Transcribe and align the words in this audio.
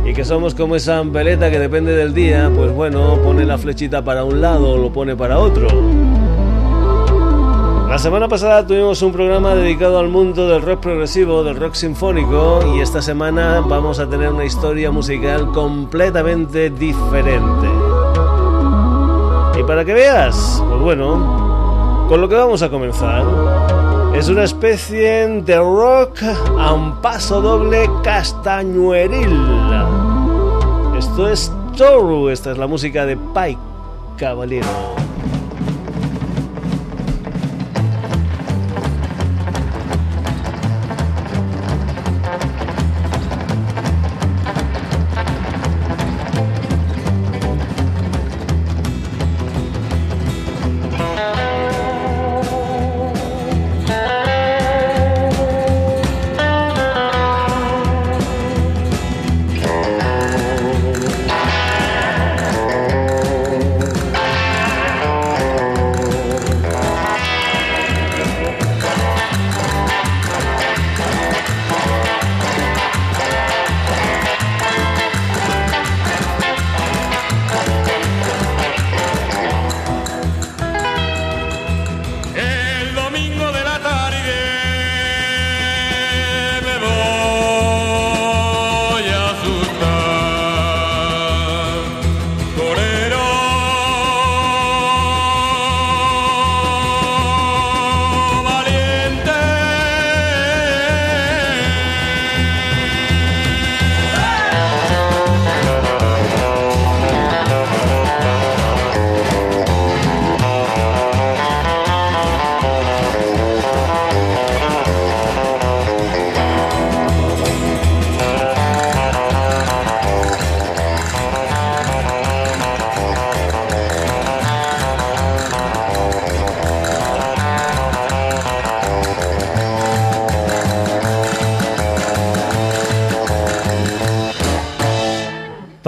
y 0.04 0.12
que 0.12 0.26
somos 0.26 0.54
como 0.54 0.76
esa 0.76 1.00
veleta 1.00 1.50
que 1.50 1.58
depende 1.58 1.96
del 1.96 2.12
día, 2.12 2.52
pues 2.54 2.72
bueno, 2.72 3.18
pone 3.22 3.46
la 3.46 3.56
flechita 3.56 4.04
para 4.04 4.22
un 4.22 4.42
lado 4.42 4.72
o 4.72 4.76
lo 4.76 4.92
pone 4.92 5.16
para 5.16 5.38
otro. 5.38 6.01
La 7.92 7.98
semana 7.98 8.26
pasada 8.26 8.66
tuvimos 8.66 9.02
un 9.02 9.12
programa 9.12 9.54
dedicado 9.54 9.98
al 9.98 10.08
mundo 10.08 10.48
del 10.48 10.62
rock 10.62 10.80
progresivo, 10.80 11.44
del 11.44 11.56
rock 11.56 11.74
sinfónico 11.74 12.74
y 12.74 12.80
esta 12.80 13.02
semana 13.02 13.60
vamos 13.60 13.98
a 13.98 14.08
tener 14.08 14.30
una 14.30 14.46
historia 14.46 14.90
musical 14.90 15.52
completamente 15.52 16.70
diferente. 16.70 17.68
Y 19.60 19.62
para 19.64 19.84
que 19.84 19.92
veas, 19.92 20.62
pues 20.70 20.80
bueno, 20.80 22.06
con 22.08 22.22
lo 22.22 22.30
que 22.30 22.34
vamos 22.34 22.62
a 22.62 22.70
comenzar 22.70 23.26
es 24.14 24.26
una 24.30 24.44
especie 24.44 25.28
de 25.42 25.56
rock 25.58 26.22
a 26.58 26.72
un 26.72 26.96
paso 27.02 27.42
doble 27.42 27.90
castañueril. 28.02 29.38
Esto 30.96 31.28
es 31.28 31.52
Toru, 31.76 32.30
esta 32.30 32.52
es 32.52 32.56
la 32.56 32.66
música 32.66 33.04
de 33.04 33.18
Pike 33.18 33.60
Caballero. 34.16 34.91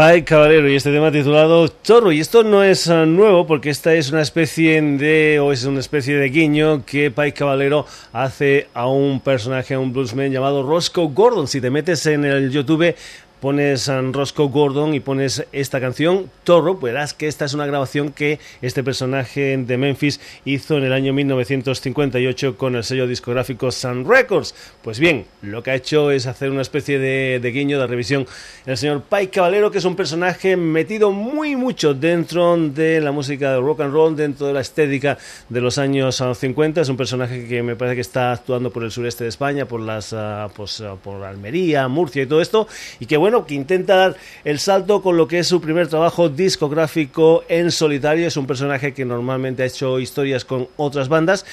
Pike 0.06 0.26
Caballero 0.26 0.68
y 0.68 0.74
este 0.74 0.92
tema 0.92 1.10
titulado 1.10 1.66
Chorro. 1.82 2.12
Y 2.12 2.20
esto 2.20 2.44
no 2.44 2.62
es 2.62 2.90
ah, 2.90 3.06
nuevo 3.06 3.46
porque 3.46 3.70
esta 3.70 3.94
es 3.94 4.10
una 4.10 4.20
especie 4.20 4.82
de, 4.82 5.40
o 5.40 5.50
es 5.50 5.64
una 5.64 5.80
especie 5.80 6.18
de 6.18 6.28
guiño 6.28 6.84
que 6.84 7.10
Pike 7.10 7.32
Caballero 7.32 7.86
hace 8.12 8.68
a 8.74 8.86
un 8.86 9.20
personaje, 9.20 9.72
a 9.72 9.78
un 9.78 9.94
bluesman 9.94 10.30
llamado 10.30 10.62
Roscoe 10.62 11.08
Gordon. 11.10 11.48
Si 11.48 11.58
te 11.58 11.70
metes 11.70 12.04
en 12.04 12.26
el 12.26 12.50
YouTube 12.50 12.94
pones 13.44 13.90
a 13.90 14.00
Roscoe 14.00 14.48
Gordon 14.48 14.94
y 14.94 15.00
pones 15.00 15.44
esta 15.52 15.78
canción, 15.78 16.30
Toro, 16.44 16.78
verás 16.78 17.12
que 17.12 17.28
esta 17.28 17.44
es 17.44 17.52
una 17.52 17.66
grabación 17.66 18.10
que 18.10 18.40
este 18.62 18.82
personaje 18.82 19.58
de 19.58 19.76
Memphis 19.76 20.18
hizo 20.46 20.78
en 20.78 20.84
el 20.84 20.94
año 20.94 21.12
1958 21.12 22.56
con 22.56 22.74
el 22.74 22.84
sello 22.84 23.06
discográfico 23.06 23.70
Sun 23.70 24.08
Records. 24.08 24.54
Pues 24.80 24.98
bien, 24.98 25.26
lo 25.42 25.62
que 25.62 25.72
ha 25.72 25.74
hecho 25.74 26.10
es 26.10 26.26
hacer 26.26 26.48
una 26.48 26.62
especie 26.62 26.98
de, 26.98 27.50
guiño, 27.52 27.78
de 27.78 27.86
revisión, 27.86 28.26
el 28.64 28.78
señor 28.78 29.02
Pike 29.10 29.28
Caballero, 29.28 29.70
que 29.70 29.76
es 29.76 29.84
un 29.84 29.94
personaje 29.94 30.56
metido 30.56 31.12
muy 31.12 31.54
mucho 31.54 31.92
dentro 31.92 32.56
de 32.56 33.02
la 33.02 33.12
música 33.12 33.52
de 33.52 33.60
rock 33.60 33.82
and 33.82 33.92
roll, 33.92 34.16
dentro 34.16 34.46
de 34.46 34.54
la 34.54 34.62
estética 34.62 35.18
de 35.50 35.60
los 35.60 35.76
años 35.76 36.24
50. 36.34 36.80
Es 36.80 36.88
un 36.88 36.96
personaje 36.96 37.46
que 37.46 37.62
me 37.62 37.76
parece 37.76 37.96
que 37.96 38.00
está 38.00 38.32
actuando 38.32 38.70
por 38.70 38.84
el 38.84 38.90
sureste 38.90 39.24
de 39.24 39.28
España, 39.28 39.66
por 39.66 39.82
las 39.82 40.14
ah, 40.14 40.48
pues, 40.56 40.80
ah, 40.80 40.96
por 40.96 41.22
Almería, 41.24 41.86
Murcia 41.88 42.22
y 42.22 42.26
todo 42.26 42.40
esto, 42.40 42.66
y 43.00 43.04
que 43.04 43.18
bueno, 43.18 43.33
que 43.42 43.54
intenta 43.54 43.96
dar 43.96 44.16
el 44.44 44.58
salto 44.60 45.02
con 45.02 45.16
lo 45.16 45.26
que 45.26 45.40
es 45.40 45.48
su 45.48 45.60
primer 45.60 45.88
trabajo 45.88 46.28
discográfico 46.28 47.44
en 47.48 47.70
solitario. 47.70 48.26
Es 48.28 48.36
un 48.36 48.46
personaje 48.46 48.94
que 48.94 49.04
normalmente 49.04 49.64
ha 49.64 49.66
hecho 49.66 49.98
historias 49.98 50.44
con 50.44 50.68
otras 50.76 51.08
bandas 51.08 51.44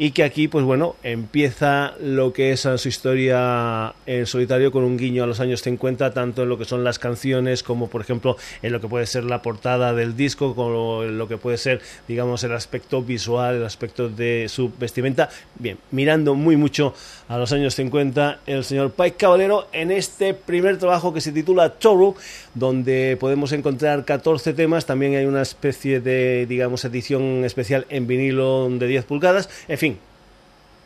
y 0.00 0.12
que 0.12 0.22
aquí, 0.22 0.46
pues 0.46 0.64
bueno, 0.64 0.94
empieza 1.02 1.94
lo 2.00 2.32
que 2.32 2.52
es 2.52 2.60
su 2.76 2.88
historia 2.88 3.94
en 4.06 4.26
solitario 4.26 4.70
con 4.70 4.84
un 4.84 4.96
guiño 4.96 5.24
a 5.24 5.26
los 5.26 5.40
años 5.40 5.60
50, 5.62 6.14
tanto 6.14 6.44
en 6.44 6.48
lo 6.48 6.56
que 6.56 6.64
son 6.64 6.84
las 6.84 7.00
canciones 7.00 7.64
como, 7.64 7.88
por 7.88 8.00
ejemplo, 8.00 8.36
en 8.62 8.72
lo 8.72 8.80
que 8.80 8.86
puede 8.86 9.06
ser 9.06 9.24
la 9.24 9.42
portada 9.42 9.92
del 9.92 10.16
disco, 10.16 10.54
como 10.54 11.02
en 11.02 11.18
lo 11.18 11.26
que 11.26 11.36
puede 11.36 11.58
ser, 11.58 11.80
digamos, 12.06 12.44
el 12.44 12.52
aspecto 12.52 13.02
visual, 13.02 13.56
el 13.56 13.64
aspecto 13.64 14.08
de 14.08 14.46
su 14.48 14.70
vestimenta. 14.78 15.30
Bien, 15.58 15.78
mirando 15.90 16.36
muy 16.36 16.56
mucho 16.56 16.94
a 17.26 17.36
los 17.36 17.50
años 17.50 17.74
50, 17.74 18.40
el 18.46 18.62
señor 18.62 18.92
Pike 18.92 19.16
Caballero 19.16 19.66
en 19.72 19.90
este 19.90 20.32
primer 20.32 20.78
trabajo 20.78 21.12
que 21.12 21.20
se 21.20 21.32
titula 21.32 21.70
Toru, 21.70 22.14
donde 22.58 23.16
podemos 23.18 23.52
encontrar 23.52 24.04
14 24.04 24.52
temas, 24.52 24.86
también 24.86 25.14
hay 25.14 25.26
una 25.26 25.42
especie 25.42 26.00
de, 26.00 26.46
digamos, 26.46 26.84
edición 26.84 27.44
especial 27.44 27.86
en 27.88 28.06
vinilo 28.06 28.68
de 28.70 28.86
10 28.86 29.04
pulgadas, 29.04 29.48
en 29.68 29.78
fin, 29.78 29.98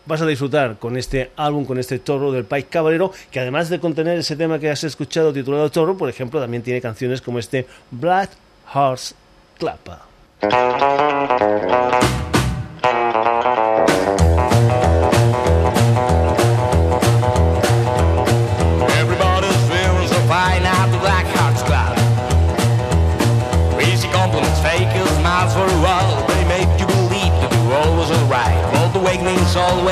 vas 0.06 0.20
a 0.20 0.26
disfrutar 0.26 0.78
con 0.78 0.96
este 0.96 1.30
álbum, 1.36 1.64
con 1.64 1.78
este 1.78 1.98
Toro 1.98 2.32
del 2.32 2.44
Pike 2.44 2.68
Caballero, 2.68 3.12
que 3.30 3.40
además 3.40 3.68
de 3.68 3.80
contener 3.80 4.18
ese 4.18 4.36
tema 4.36 4.58
que 4.58 4.70
has 4.70 4.84
escuchado 4.84 5.32
titulado 5.32 5.70
Toro, 5.70 5.96
por 5.96 6.08
ejemplo, 6.08 6.40
también 6.40 6.62
tiene 6.62 6.80
canciones 6.80 7.20
como 7.20 7.38
este 7.38 7.66
Black 7.90 8.30
Horse 8.72 9.14
Clapper. 9.58 9.98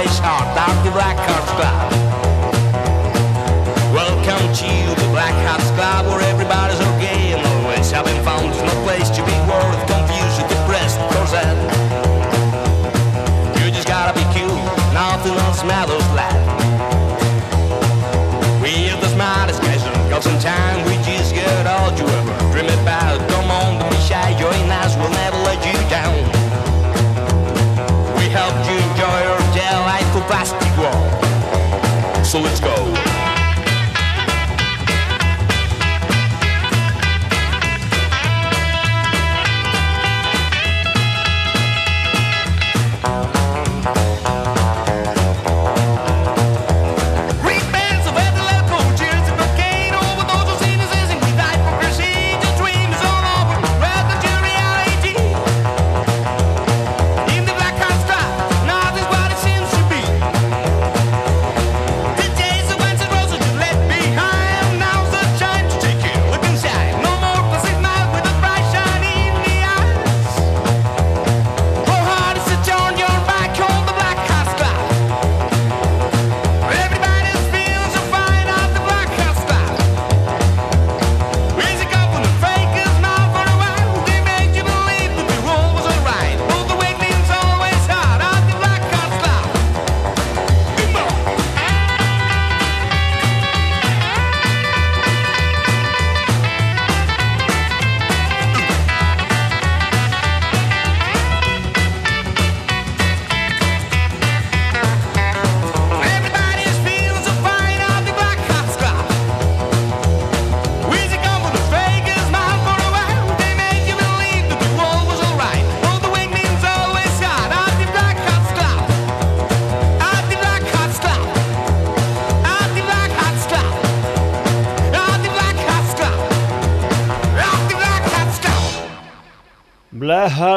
Always 0.01 0.19
hard, 0.21 0.57
down 0.57 0.85
the 0.85 0.91
black 0.93 1.17
card 1.17 1.45
club. 1.59 2.10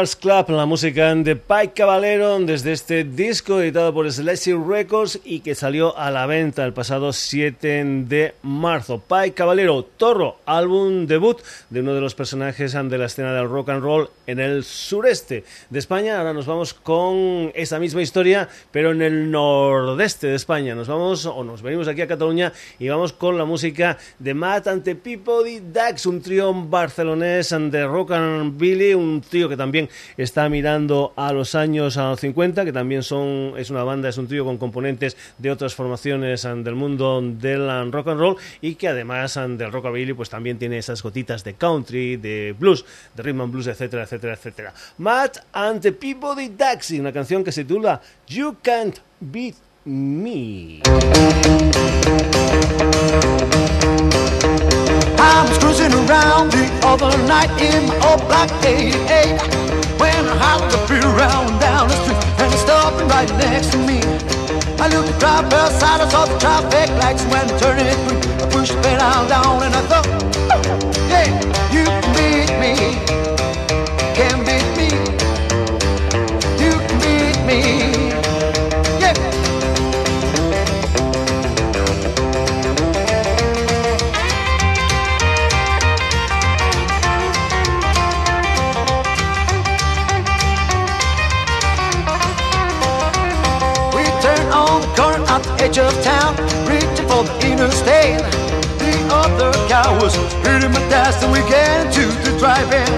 Hearts 0.04 0.18
Club, 0.18 0.50
la 0.50 0.66
música 0.66 1.16
de 1.16 1.38
Pike 1.38 1.76
Caballero 1.76 2.38
desde 2.40 2.74
este 2.74 3.06
disco 3.06 3.62
editado 3.62 3.94
por 3.94 4.12
Slashy 4.12 4.52
Records 4.52 5.22
y 5.24 5.40
que 5.40 5.56
salió 5.56 5.98
a 5.98 6.12
la 6.12 6.26
venta 6.26 6.66
el 6.66 6.74
pasado 6.74 7.14
7 7.14 7.86
de 8.10 8.34
marzo. 8.42 9.02
Pike 9.02 9.34
Caballero, 9.34 9.84
Torro, 9.96 10.40
álbum 10.46 11.06
debut 11.06 11.40
de 11.70 11.80
uno 11.80 11.94
de 11.94 12.02
los 12.02 12.16
personajes 12.16 12.74
de 12.74 12.98
la 12.98 13.06
escena 13.06 13.34
del 13.34 13.48
rock 13.48 13.70
and 13.70 13.82
roll 13.82 14.10
en 14.28 14.42
el 14.42 14.66
sureste 14.66 15.46
de 15.70 15.80
España. 15.80 16.18
Ahora 16.18 16.34
nos 16.34 16.48
vamos 16.48 16.74
con 16.74 17.54
esa 17.56 17.80
misma 17.80 18.02
historia, 18.02 18.50
pero 18.72 18.92
en 18.92 19.02
el 19.02 19.32
nordeste 19.32 20.28
de 20.28 20.36
España. 20.36 20.76
Nos 20.76 20.90
vamos 20.90 21.26
o 21.26 21.46
nos 21.46 21.62
venimos 21.62 21.88
aquí 21.88 22.02
a 22.02 22.08
Cataluña 22.08 22.52
y 22.78 22.90
vamos 22.90 23.14
con 23.14 23.38
la 23.38 23.46
música 23.46 23.98
de 24.20 24.34
Matt 24.34 24.68
ante 24.68 24.96
Peabody 24.96 25.62
Dax, 25.72 26.06
un 26.08 26.22
trío 26.22 26.54
barcelonés 26.54 27.56
de 27.58 27.86
rock 27.86 28.12
and 28.12 28.60
billy, 28.60 28.94
un 28.94 29.22
trío 29.22 29.48
que 29.48 29.56
también 29.56 29.88
está 30.18 30.50
mirando 30.50 31.14
a 31.16 31.34
los 31.34 31.56
años 31.56 32.00
50, 32.18 32.66
que 32.66 32.74
también 32.74 33.04
son, 33.04 33.54
es 33.58 33.70
una 33.70 33.84
banda, 33.84 34.10
es 34.10 34.18
un 34.18 34.28
trío 34.28 34.46
con 34.46 34.58
componentes 34.58 35.18
de 35.38 35.52
otras 35.52 35.76
formaciones 35.76 36.44
del 36.44 36.76
mundo 36.76 37.22
del 37.22 37.92
rock 37.92 38.10
and 38.10 38.20
roll 38.20 38.38
y 38.62 38.76
que 38.76 38.88
además 38.88 39.36
del 39.36 39.72
rockabilly 39.72 40.14
pues 40.14 40.30
también 40.30 40.58
tiene 40.58 40.78
esas 40.78 41.02
gotitas 41.02 41.44
de 41.44 41.54
country, 41.54 42.18
de 42.18 42.56
blues, 42.58 42.86
de 43.16 43.24
rhythm 43.24 43.42
and 43.42 43.52
blues, 43.52 43.68
etcétera, 43.68 44.04
etcétera, 44.04 44.34
etcétera. 44.34 44.74
Matt 44.98 45.38
and 45.54 45.82
the 45.82 45.92
Peabody 45.92 46.50
Taxi, 46.50 47.00
una 47.00 47.12
canción 47.12 47.44
que 47.44 47.52
se 47.52 47.64
titula 47.64 48.02
You 48.28 48.58
Can't 48.62 49.00
Beat 49.20 49.56
Me. 49.86 50.82
I 55.18 55.46
was 55.48 55.58
cruising 55.58 55.94
around 55.94 56.52
the 56.52 56.70
other 56.86 57.18
night 57.28 57.50
in 57.62 57.88
my 57.88 58.10
old 58.10 58.22
black 58.28 58.50
88 58.64 59.73
I 60.28 60.36
happened 60.38 60.72
to 60.72 60.80
be 60.88 61.00
around 61.00 61.60
down 61.60 61.88
the 61.88 61.98
street 62.04 62.22
and 62.40 62.54
stopping 62.60 63.08
right 63.08 63.30
next 63.38 63.72
to 63.72 63.78
me. 63.78 64.00
I 64.80 64.88
looked 64.88 65.24
at 65.24 65.50
the 65.50 65.70
side, 65.80 66.02
I 66.02 66.10
saw 66.10 66.26
the 66.26 66.38
traffic 66.40 66.90
lights 67.02 67.24
when 67.26 67.50
I 67.50 67.58
turned 67.58 67.82
it 67.82 67.98
through 68.04 68.22
I 68.44 68.50
pushed 68.52 68.74
the 68.74 68.82
pedal 68.82 69.28
down 69.28 69.64
and 69.64 69.74
I 69.74 69.82
thought, 69.90 70.08
yeah, 71.12 71.28
you 71.72 71.84
can 71.86 72.04
beat 72.16 72.52
me 72.60 73.23
edge 95.60 95.78
of 95.78 95.94
town, 96.04 96.36
reaching 96.68 97.08
for 97.08 97.24
the 97.24 97.34
interstate. 97.46 98.22
The 98.80 98.94
other 99.12 99.52
car 99.70 99.94
was 100.02 100.16
hitting 100.44 100.72
my 100.72 100.84
dash, 100.90 101.22
and 101.24 101.32
we 101.32 101.40
get 101.50 101.88
into 101.88 102.06
the 102.24 102.32
drive-in. 102.40 102.92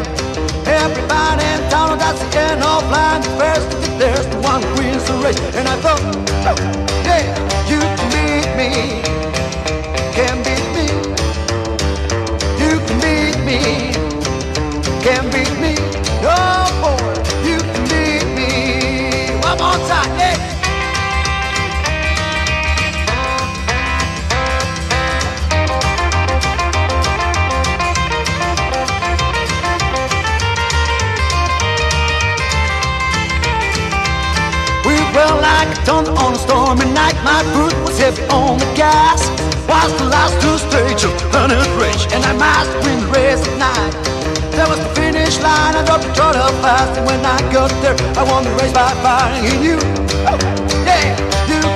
Everybody 0.65 1.45
in 1.53 1.61
town, 1.69 1.97
got 1.99 2.15
the 2.17 2.27
end 2.39 2.63
of 2.63 2.83
line. 2.89 3.21
First, 3.37 3.69
there's 3.99 4.27
the 4.27 4.39
one 4.41 4.61
who 4.61 4.73
wins 4.81 5.03
the 5.05 5.13
race, 5.23 5.39
and 5.55 5.67
I 5.67 5.75
thought, 5.83 6.01
oh, 6.49 6.57
yeah, 7.05 7.23
you 7.69 7.79
can 7.79 8.07
beat 8.13 8.49
me, 8.59 8.71
can 10.17 10.35
beat 10.45 10.65
me, 10.75 10.87
you 12.61 12.73
can 12.87 12.97
beat 13.03 13.37
me, 13.45 13.59
can 15.05 15.23
beat 15.31 15.53
me. 15.61 15.75
Oh 16.27 16.65
boy, 16.81 17.05
you 17.47 17.59
can 17.59 17.83
beat 17.91 18.25
me. 18.35 18.49
One 19.41 19.57
more 19.59 19.79
time, 19.87 20.11
yeah. 20.17 20.34
Thunder 35.85 36.11
on 36.17 36.33
a 36.33 36.39
stormy 36.39 36.85
night, 36.93 37.13
my 37.23 37.43
foot 37.53 37.73
was 37.85 37.99
heavy 37.99 38.23
on 38.33 38.57
the 38.57 38.65
gas. 38.73 39.21
Was 39.69 39.93
the 40.01 40.05
last 40.05 40.33
two 40.41 40.57
stages 40.57 41.05
of 41.05 41.33
running 41.33 41.61
race, 41.77 42.05
and 42.11 42.25
I 42.25 42.33
must 42.33 42.73
win 42.83 42.99
the 43.01 43.07
race 43.13 43.45
at 43.45 43.57
night. 43.61 43.93
There 44.57 44.67
was 44.67 44.79
the 44.79 44.89
finish 44.95 45.37
line, 45.39 45.75
I 45.75 45.85
dropped 45.85 46.05
the 46.05 46.13
throttle 46.15 46.49
fast, 46.65 46.97
and 46.97 47.05
when 47.05 47.23
I 47.23 47.37
got 47.53 47.69
there, 47.85 47.95
I 48.17 48.23
won 48.23 48.45
the 48.45 48.51
race 48.57 48.73
by 48.73 48.89
firing 49.05 49.45
in 49.45 49.61
you. 49.61 49.77
Oh, 50.25 50.37
yeah, 50.89 51.13
you 51.45 51.74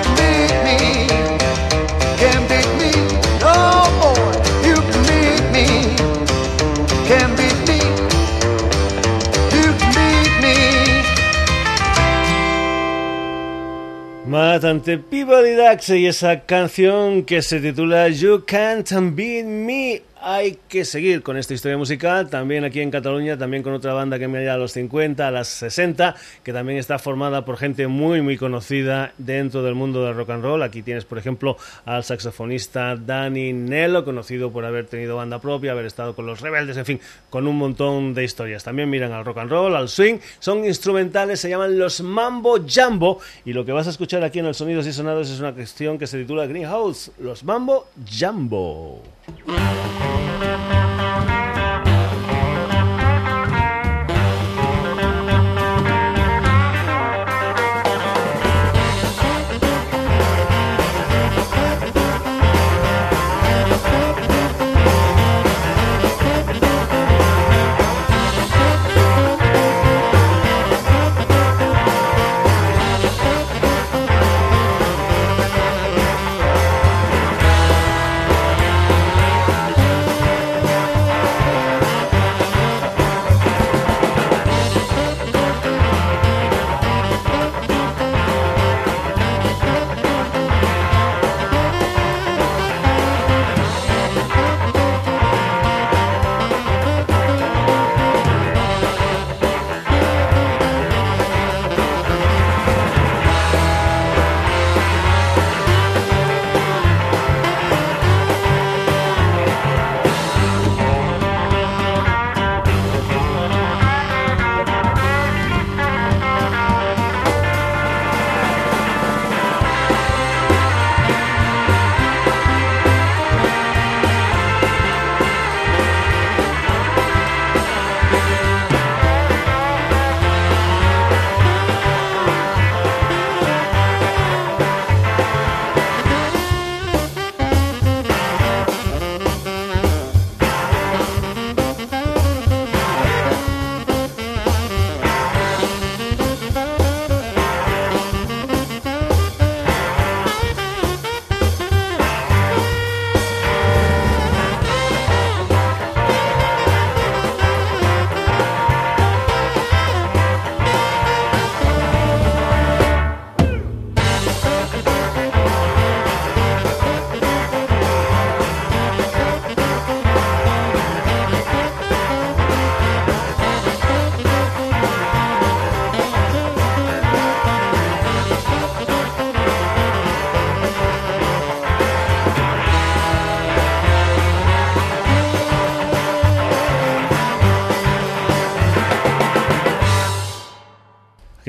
Matante 14.29 14.99
Peabody 14.99 15.55
Dax 15.55 15.89
y 15.89 16.05
esa 16.05 16.41
canción 16.41 17.23
que 17.23 17.41
se 17.41 17.59
titula 17.59 18.09
You 18.09 18.43
Can't 18.45 18.87
Beat 19.15 19.43
Me 19.43 20.03
hay 20.21 20.59
que 20.67 20.85
seguir 20.85 21.23
con 21.23 21.37
esta 21.37 21.53
historia 21.53 21.77
musical, 21.77 22.29
también 22.29 22.63
aquí 22.65 22.81
en 22.81 22.91
Cataluña, 22.91 23.37
también 23.37 23.63
con 23.63 23.73
otra 23.73 23.93
banda 23.93 24.19
que 24.19 24.27
me 24.27 24.49
a 24.49 24.57
los 24.57 24.73
50, 24.73 25.27
a 25.27 25.31
las 25.31 25.47
60, 25.47 26.15
que 26.43 26.53
también 26.53 26.77
está 26.77 26.99
formada 26.99 27.45
por 27.45 27.57
gente 27.57 27.87
muy, 27.87 28.21
muy 28.21 28.37
conocida 28.37 29.13
dentro 29.17 29.63
del 29.63 29.75
mundo 29.75 30.05
del 30.05 30.15
rock 30.15 30.31
and 30.31 30.43
roll. 30.43 30.63
Aquí 30.63 30.81
tienes, 30.81 31.05
por 31.05 31.17
ejemplo, 31.17 31.57
al 31.85 32.03
saxofonista 32.03 32.95
Danny 32.95 33.53
Nello, 33.53 34.03
conocido 34.03 34.51
por 34.51 34.65
haber 34.65 34.87
tenido 34.87 35.17
banda 35.17 35.39
propia, 35.39 35.71
haber 35.71 35.85
estado 35.85 36.15
con 36.15 36.25
los 36.25 36.41
rebeldes, 36.41 36.77
en 36.77 36.85
fin, 36.85 36.99
con 37.29 37.47
un 37.47 37.57
montón 37.57 38.13
de 38.13 38.23
historias. 38.23 38.63
También 38.63 38.89
miran 38.89 39.11
al 39.11 39.25
rock 39.25 39.39
and 39.39 39.51
roll, 39.51 39.75
al 39.75 39.89
swing, 39.89 40.17
son 40.39 40.65
instrumentales, 40.65 41.39
se 41.39 41.49
llaman 41.49 41.77
los 41.77 42.01
Mambo 42.01 42.57
Jambo, 42.67 43.19
y 43.45 43.53
lo 43.53 43.65
que 43.65 43.71
vas 43.71 43.87
a 43.87 43.91
escuchar 43.91 44.23
aquí 44.23 44.39
en 44.39 44.47
el 44.47 44.55
Sonidos 44.55 44.87
y 44.87 44.93
Sonados 44.93 45.29
es 45.29 45.39
una 45.39 45.53
cuestión 45.53 45.97
que 45.97 46.07
se 46.07 46.17
titula 46.17 46.45
Greenhouse, 46.45 47.11
los 47.19 47.43
Mambo 47.43 47.87
Jambo. 48.09 49.01
MUZIEK 49.29 50.78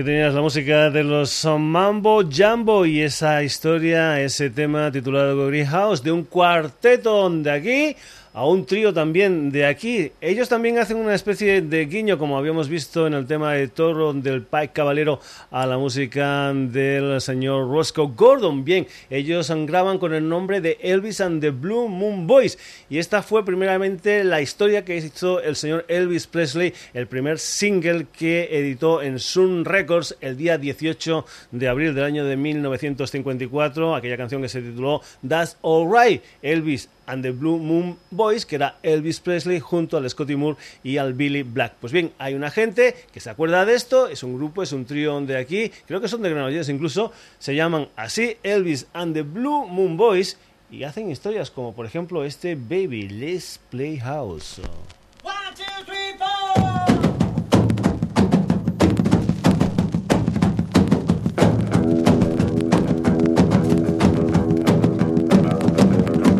Aquí 0.00 0.07
tenías 0.07 0.33
la 0.33 0.40
música 0.40 0.88
de 0.88 1.04
los 1.04 1.45
Mambo 1.45 2.23
Jambo 2.26 2.87
y 2.87 3.02
esa 3.02 3.42
historia, 3.42 4.19
ese 4.19 4.49
tema 4.49 4.90
titulado 4.90 5.47
Greenhouse 5.49 6.02
de 6.02 6.11
un 6.11 6.25
cuarteto 6.25 7.28
de 7.28 7.50
aquí 7.50 7.97
a 8.32 8.46
un 8.46 8.64
trío 8.64 8.92
también 8.92 9.50
de 9.50 9.66
aquí. 9.66 10.12
Ellos 10.20 10.49
también 10.49 10.78
hacen 10.78 10.96
una 10.99 11.14
especie 11.14 11.62
de 11.62 11.87
guiño, 11.87 12.18
como 12.18 12.38
habíamos 12.38 12.68
visto 12.68 13.06
en 13.06 13.14
el 13.14 13.26
tema 13.26 13.54
de 13.54 13.68
Toro 13.68 14.12
del 14.12 14.42
Pike 14.42 14.72
Caballero, 14.72 15.20
a 15.50 15.66
la 15.66 15.78
música 15.78 16.52
del 16.54 17.20
señor 17.20 17.68
Roscoe 17.68 18.10
Gordon. 18.14 18.64
Bien, 18.64 18.87
ellos 19.08 19.50
graban 19.66 19.99
con 19.99 20.14
el 20.14 20.28
nombre 20.28 20.60
de 20.60 20.78
Elvis 20.80 21.20
and 21.20 21.40
the 21.40 21.50
Blue 21.50 21.88
Moon 21.88 22.26
Boys. 22.26 22.58
Y 22.88 22.99
esta 22.99 23.22
fue 23.22 23.44
primeramente 23.44 24.22
la 24.22 24.40
historia 24.40 24.84
que 24.84 24.96
hizo 24.96 25.40
el 25.40 25.56
señor 25.56 25.84
Elvis 25.88 26.26
Presley, 26.26 26.72
el 26.94 27.08
primer 27.08 27.38
single 27.38 28.06
que 28.16 28.49
editó 28.52 29.02
en 29.02 29.18
Sun 29.18 29.64
Records 29.64 30.16
el 30.20 30.37
día 30.37 30.56
18 30.56 31.25
de 31.50 31.68
abril 31.68 31.94
del 31.94 32.04
año 32.04 32.25
de 32.25 32.37
1954, 32.37 33.94
aquella 33.94 34.16
canción 34.16 34.42
que 34.42 34.49
se 34.49 34.62
tituló 34.62 35.00
That's 35.26 35.56
Alright. 35.62 36.22
Elvis 36.42 36.88
and 37.10 37.22
the 37.22 37.32
Blue 37.32 37.58
Moon 37.58 37.98
Boys, 38.10 38.46
que 38.46 38.54
era 38.56 38.76
Elvis 38.82 39.20
Presley 39.20 39.58
junto 39.58 39.96
al 39.96 40.08
Scotty 40.08 40.36
Moore 40.36 40.56
y 40.84 40.98
al 40.98 41.14
Billy 41.14 41.42
Black. 41.42 41.74
Pues 41.80 41.92
bien, 41.92 42.12
hay 42.18 42.34
una 42.34 42.50
gente 42.50 42.94
que 43.12 43.20
se 43.20 43.30
acuerda 43.30 43.64
de 43.64 43.74
esto, 43.74 44.06
es 44.06 44.22
un 44.22 44.36
grupo, 44.36 44.62
es 44.62 44.72
un 44.72 44.84
trío 44.84 45.20
de 45.20 45.36
aquí, 45.36 45.70
creo 45.86 46.00
que 46.00 46.08
son 46.08 46.22
de 46.22 46.30
Granollers 46.30 46.68
incluso, 46.68 47.12
se 47.38 47.54
llaman 47.54 47.88
así 47.96 48.36
Elvis 48.42 48.86
and 48.92 49.14
the 49.14 49.22
Blue 49.22 49.66
Moon 49.66 49.96
Boys 49.96 50.38
y 50.70 50.84
hacen 50.84 51.10
historias 51.10 51.50
como 51.50 51.74
por 51.74 51.84
ejemplo 51.84 52.24
este 52.24 52.54
Baby 52.54 53.08
Let's 53.08 53.58
Play 53.70 53.98
House. 53.98 54.60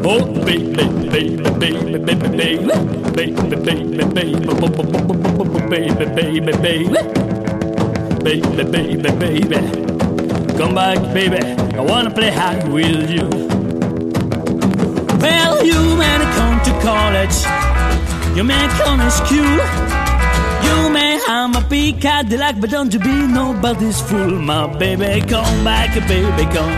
Oh, 0.03 0.25
baby, 0.45 0.73
baby, 0.75 1.09
baby, 1.09 1.37
baby, 1.59 1.99
baby, 1.99 2.29
baby, 2.29 2.67
baby, 3.15 3.37
baby, 3.57 3.97
baby, 3.97 4.27
baby, 8.01 8.65
baby, 8.65 8.97
baby, 8.97 9.45
baby. 9.45 9.61
Come 10.57 10.75
back, 10.75 10.99
baby. 11.15 11.41
I 11.77 11.81
wanna 11.81 12.11
play 12.11 12.31
hard 12.31 12.69
with 12.69 13.11
you. 13.11 13.29
Well, 15.21 15.65
you 15.65 15.97
may 15.97 16.19
come 16.37 16.61
to 16.65 16.73
college. 16.81 17.37
You 18.37 18.45
may 18.45 18.69
come 18.81 18.99
to 19.01 19.11
school. 19.11 19.59
You 20.67 20.91
may 20.91 21.19
have 21.27 21.57
a 21.57 21.61
big 21.69 22.01
Cadillac, 22.01 22.61
but 22.61 22.71
don't 22.71 22.93
you 22.93 23.01
be 23.01 23.27
nobody's 23.27 24.01
fool, 24.01 24.31
my 24.39 24.67
baby. 24.79 25.21
Come 25.27 25.65
back, 25.65 25.93
baby, 26.09 26.45
come. 26.55 26.77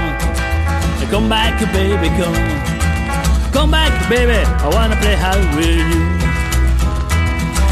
Come 1.11 1.29
back, 1.29 1.61
baby, 1.73 2.09
come. 2.21 2.72
Come 3.53 3.71
back, 3.71 3.93
baby. 4.09 4.41
I 4.65 4.69
wanna 4.69 4.97
play 4.97 5.15
hard 5.15 5.57
with 5.57 5.67
you. 5.67 6.03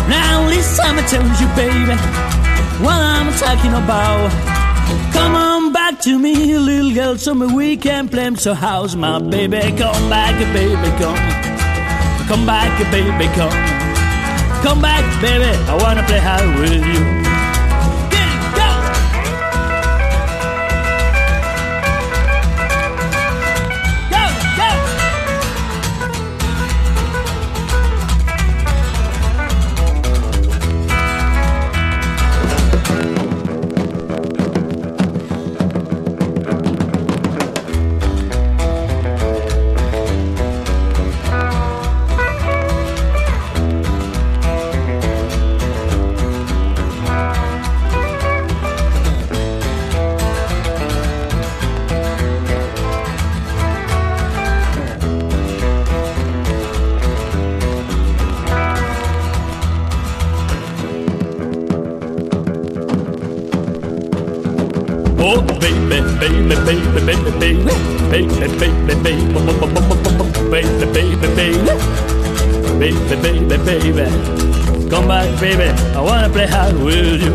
Now 0.09 0.41
time 0.77 0.99
I 0.99 1.03
tell 1.07 1.23
you, 1.41 1.49
baby, 1.57 1.97
what 2.85 3.01
I'm 3.15 3.33
talking 3.35 3.75
about. 3.75 4.31
Come 5.13 5.35
on 5.35 5.73
back 5.73 6.01
to 6.01 6.19
me, 6.19 6.57
little 6.59 6.93
girl, 6.93 7.17
so 7.17 7.33
we 7.55 7.77
can 7.77 8.09
play 8.09 8.35
so 8.37 8.55
house, 8.55 8.95
my 8.95 9.19
baby. 9.19 9.61
Come 9.77 10.09
back, 10.09 10.37
baby, 10.53 10.91
come. 10.99 11.21
Come 12.29 12.47
back, 12.47 12.73
baby, 12.91 13.27
come. 13.35 13.59
Come 14.65 14.81
back, 14.81 15.05
baby. 15.21 15.51
I 15.71 15.75
wanna 15.83 16.03
play 16.05 16.19
hard 16.19 16.59
with 16.59 16.85
you. 16.93 17.30
Baby. 75.41 75.71
I 75.97 76.01
wanna 76.01 76.29
play 76.29 76.47
hard 76.47 76.75
with 76.83 77.23
you. 77.23 77.35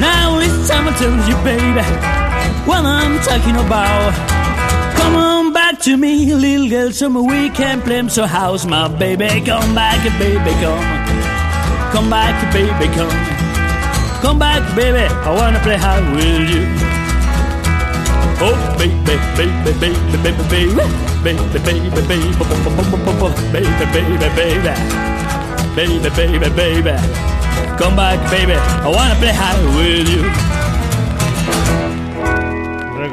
Now 0.00 0.38
it's 0.40 0.68
time 0.68 0.88
I 0.88 0.92
tell 0.98 1.14
you, 1.28 1.36
baby, 1.44 1.86
what 2.68 2.84
I'm 2.84 3.20
talking 3.20 3.56
about. 3.64 4.12
Come 4.96 5.14
on 5.14 5.52
back 5.52 5.78
to 5.82 5.96
me, 5.96 6.34
little 6.34 6.68
girl, 6.68 6.90
so 6.90 7.08
we 7.08 7.50
can 7.50 7.80
play 7.82 8.06
so 8.08 8.26
house, 8.26 8.66
my 8.66 8.88
baby. 8.88 9.28
Come 9.46 9.74
back, 9.74 10.02
baby, 10.18 10.50
come. 10.60 10.84
Come 11.92 12.10
back, 12.10 12.52
baby, 12.52 12.92
come. 12.94 13.33
Come 14.24 14.38
back, 14.38 14.64
baby. 14.74 15.04
I 15.04 15.28
wanna 15.28 15.60
play 15.60 15.76
hard 15.76 16.02
with 16.16 16.48
you. 16.48 16.64
Oh, 18.40 18.56
baby, 18.78 18.96
baby, 19.36 19.60
baby, 19.76 20.00
baby, 20.16 20.42
baby, 20.48 20.72
baby, 20.72 20.72
baby, 21.22 21.52
baby, 21.60 21.90
baby, 21.92 22.08
baby, 22.08 22.24
baby, 22.24 22.72
baby. 25.76 26.08
baby, 26.08 26.48
baby. 26.56 26.96
Come 27.76 27.96
back, 27.96 28.18
baby. 28.30 28.54
I 28.54 28.88
wanna 28.88 29.14
play 29.16 29.34
high 29.36 29.60
with 29.76 30.08
you. 30.08 30.53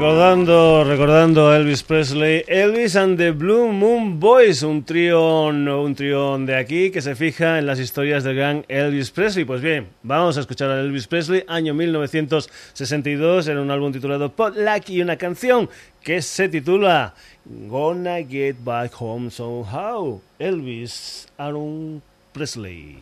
Recordando, 0.02 0.82
recordando 0.82 1.48
a 1.48 1.56
Elvis 1.56 1.84
Presley, 1.84 2.42
Elvis 2.48 2.96
and 2.96 3.16
the 3.16 3.30
Blue 3.30 3.70
Moon 3.70 4.18
Boys, 4.18 4.64
un 4.64 4.82
trío, 4.82 5.46
un 5.46 5.94
trío 5.94 6.36
de 6.38 6.56
aquí 6.56 6.90
que 6.90 7.00
se 7.00 7.14
fija 7.14 7.60
en 7.60 7.66
las 7.66 7.78
historias 7.78 8.24
del 8.24 8.34
gran 8.34 8.64
Elvis 8.66 9.12
Presley. 9.12 9.44
Pues 9.44 9.60
bien, 9.60 9.90
vamos 10.02 10.36
a 10.36 10.40
escuchar 10.40 10.70
a 10.70 10.80
Elvis 10.80 11.06
Presley, 11.06 11.44
año 11.46 11.72
1962, 11.72 13.46
en 13.46 13.58
un 13.58 13.70
álbum 13.70 13.92
titulado 13.92 14.32
Potluck 14.32 14.88
y 14.88 15.02
una 15.02 15.14
canción 15.14 15.70
que 16.02 16.20
se 16.20 16.48
titula 16.48 17.14
Gonna 17.44 18.24
Get 18.28 18.56
Back 18.64 18.94
Home 18.98 19.30
Somehow. 19.30 20.20
Elvis 20.40 21.28
Aaron 21.38 22.02
Presley. 22.32 22.98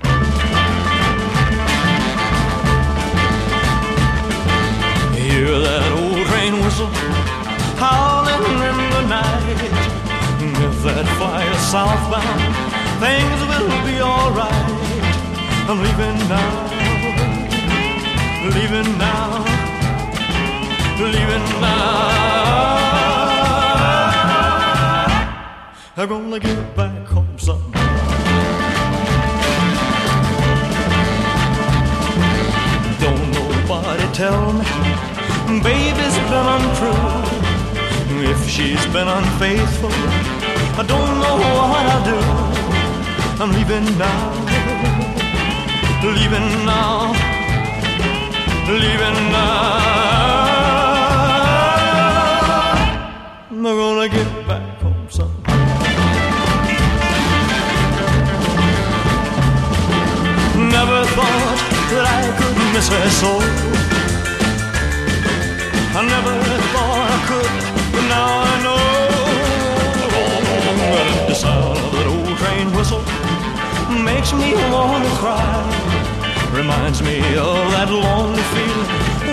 Train 6.51 6.65
whistle 6.65 6.87
howling 7.79 8.43
in 8.69 8.77
the 8.91 9.03
night. 9.09 9.61
If 10.43 10.83
that 10.85 11.07
fire 11.19 11.59
southbound, 11.71 12.55
things 13.03 13.41
will 13.51 13.71
be 13.87 13.97
alright. 14.01 14.71
I'm 15.69 15.79
leaving 15.87 16.19
now, 16.29 16.53
leaving 18.55 18.99
now, 18.99 19.45
leaving 20.99 21.47
now. 21.61 22.19
I'm 25.97 26.09
gonna 26.09 26.41
get 26.41 26.77
back 26.77 27.07
home 27.07 27.39
someday. 27.39 27.79
Don't 33.01 33.31
nobody 33.33 34.07
tell 34.15 34.53
me 34.55 34.80
baby's 35.59 36.17
been 36.31 36.47
untrue. 36.57 37.03
If 38.31 38.49
she's 38.49 38.85
been 38.95 39.09
unfaithful, 39.09 39.91
I 40.79 40.85
don't 40.87 41.15
know 41.23 41.37
what 41.73 41.85
I'll 41.93 42.05
do. 42.05 42.19
I'm 43.43 43.51
leaving 43.59 43.87
now, 43.99 44.23
leaving 46.05 46.49
now, 46.65 47.13
leaving 48.69 49.19
now. 49.33 49.91
I'm 53.51 53.63
gonna 53.63 54.09
get 54.09 54.31
back 54.47 54.81
home 54.81 55.07
somehow. 55.09 55.59
Never 60.77 61.01
thought 61.17 61.59
that 61.91 62.05
I 62.07 62.23
could 62.39 62.57
miss 62.73 62.89
her 62.89 63.09
so. 63.21 63.80
I 66.01 66.05
never 66.07 66.33
thought 66.73 67.09
I 67.13 67.21
could, 67.29 67.53
but 67.93 68.05
now 68.09 68.29
I 68.49 68.55
know. 68.65 68.85
The 71.29 71.35
sound 71.35 71.77
of 71.77 71.93
that 71.93 72.07
old 72.09 72.39
train 72.41 72.73
whistle 72.73 73.05
makes 74.09 74.33
me 74.33 74.55
wanna 74.73 75.13
cry. 75.21 75.45
Reminds 76.57 77.03
me 77.03 77.19
of 77.37 77.61
that 77.77 77.91
lonely 77.91 78.45
feeling 78.55 78.89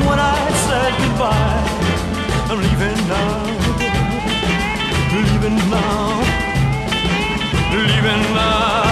when 0.10 0.19
I 0.19 0.51
said 0.67 0.91
goodbye. 0.99 1.63
I'm 2.51 2.60
leaving 2.60 2.99
now, 3.08 3.47
leaving 5.15 5.60
now, 5.71 6.19
leaving 7.71 8.23
now. 8.36 8.87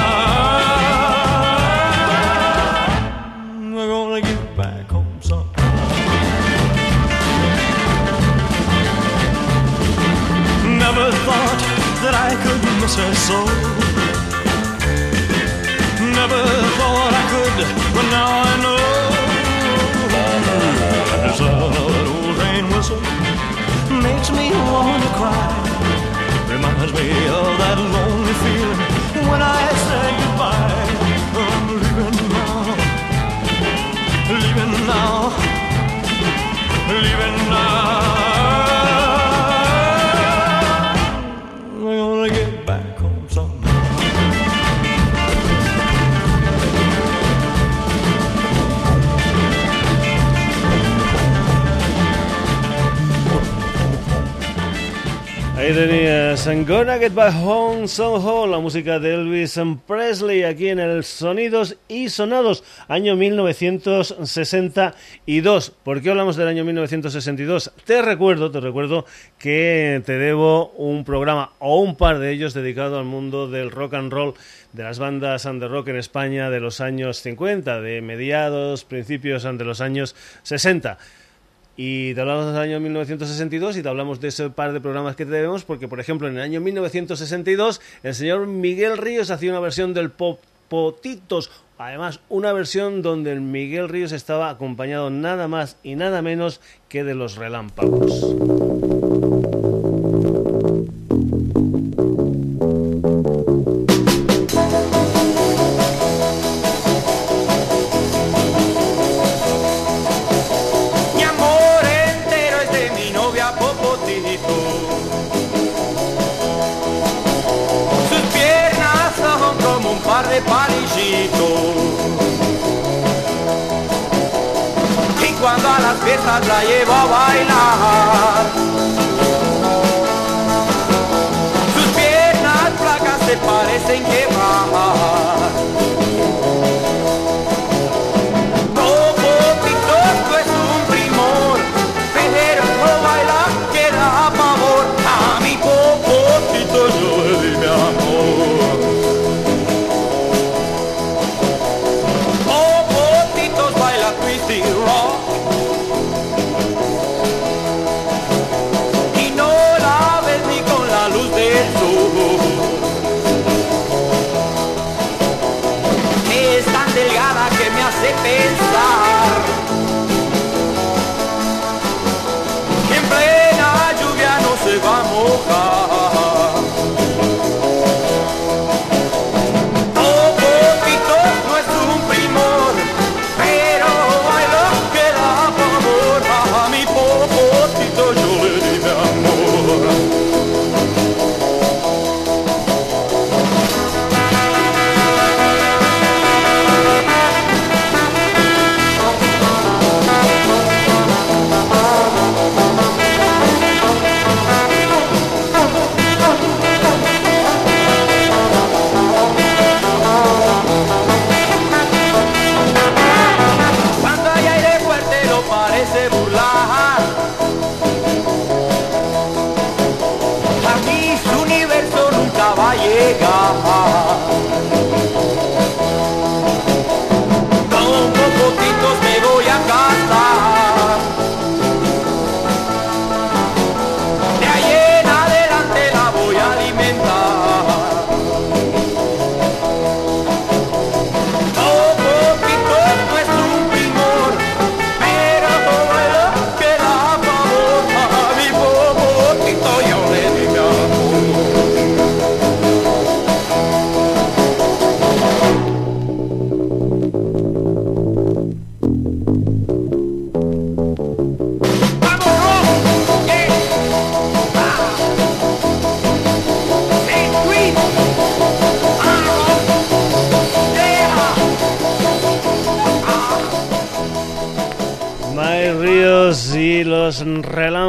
Miss 12.85 12.95
her 12.97 13.13
so. 13.27 13.39
Never 16.19 16.41
thought 16.77 17.13
I 17.21 17.25
could, 17.33 17.57
but 17.95 18.05
now 18.17 18.29
I 18.49 18.53
know. 18.63 18.83
The 21.25 21.31
sound 21.33 21.63
of 21.65 21.71
that 21.73 22.05
old 22.13 22.35
train 22.37 22.65
whistle 22.73 23.01
makes 24.05 24.29
me 24.37 24.47
wanna 24.71 25.11
cry. 25.19 25.49
Reminds 26.53 26.93
me 26.97 27.07
of 27.39 27.47
that 27.61 27.77
lonely 27.93 28.35
feeling 28.43 28.81
when 29.29 29.41
I 29.41 29.63
say 29.87 30.05
goodbye. 30.21 30.83
I'm 31.41 31.65
leaving 31.81 32.17
now, 32.35 32.75
leaving 34.29 34.73
now, 34.91 35.33
leaving 36.89 37.37
now. 37.49 38.14
Tenías 55.75 56.47
I'm 56.47 56.65
Gonna 56.65 56.97
Get 56.97 57.13
Back 57.13 57.35
Home 57.43 57.87
Somehow, 57.89 58.47
la 58.47 58.59
música 58.59 58.97
de 58.97 59.13
Elvis 59.13 59.59
Presley 59.85 60.43
aquí 60.43 60.69
en 60.69 60.79
el 60.79 61.03
Sonidos 61.03 61.75
y 61.89 62.07
Sonados, 62.07 62.63
año 62.87 63.17
1962. 63.17 65.71
¿Por 65.83 66.01
qué 66.01 66.11
hablamos 66.11 66.37
del 66.37 66.47
año 66.47 66.63
1962? 66.63 67.73
Te 67.83 68.01
recuerdo, 68.01 68.51
te 68.51 68.61
recuerdo 68.61 69.05
que 69.37 70.01
te 70.05 70.13
debo 70.13 70.69
un 70.77 71.03
programa 71.03 71.51
o 71.59 71.81
un 71.81 71.97
par 71.97 72.19
de 72.19 72.31
ellos 72.31 72.53
dedicado 72.53 72.97
al 72.97 73.03
mundo 73.03 73.49
del 73.49 73.69
rock 73.69 73.95
and 73.95 74.13
roll 74.13 74.33
de 74.71 74.83
las 74.83 74.97
bandas 74.97 75.43
under 75.43 75.69
rock 75.69 75.89
en 75.89 75.97
España 75.97 76.49
de 76.49 76.61
los 76.61 76.79
años 76.79 77.21
50, 77.21 77.81
de 77.81 78.01
mediados, 78.01 78.85
principios 78.85 79.43
de 79.43 79.65
los 79.65 79.81
años 79.81 80.15
60. 80.43 80.97
Y 81.77 82.13
te 82.13 82.21
hablamos 82.21 82.47
del 82.47 82.57
año 82.57 82.79
1962 82.79 83.77
y 83.77 83.83
te 83.83 83.89
hablamos 83.89 84.21
de 84.21 84.29
ese 84.29 84.49
par 84.49 84.71
de 84.71 84.79
programas 84.79 85.15
que 85.15 85.25
te 85.25 85.31
debemos 85.31 85.65
porque, 85.65 85.87
por 85.87 85.99
ejemplo, 85.99 86.27
en 86.27 86.35
el 86.35 86.41
año 86.41 86.61
1962 86.61 87.81
el 88.03 88.15
señor 88.15 88.47
Miguel 88.47 88.97
Ríos 88.97 89.29
hacía 89.29 89.51
una 89.51 89.59
versión 89.59 89.93
del 89.93 90.09
Pop 90.09 90.39
Potitos, 90.69 91.51
además 91.77 92.21
una 92.29 92.51
versión 92.53 93.01
donde 93.01 93.31
el 93.31 93.41
Miguel 93.41 93.89
Ríos 93.89 94.13
estaba 94.13 94.49
acompañado 94.49 95.09
nada 95.09 95.47
más 95.47 95.77
y 95.83 95.95
nada 95.95 96.21
menos 96.21 96.61
que 96.89 97.03
de 97.03 97.13
los 97.13 97.35
relámpagos. 97.35 98.94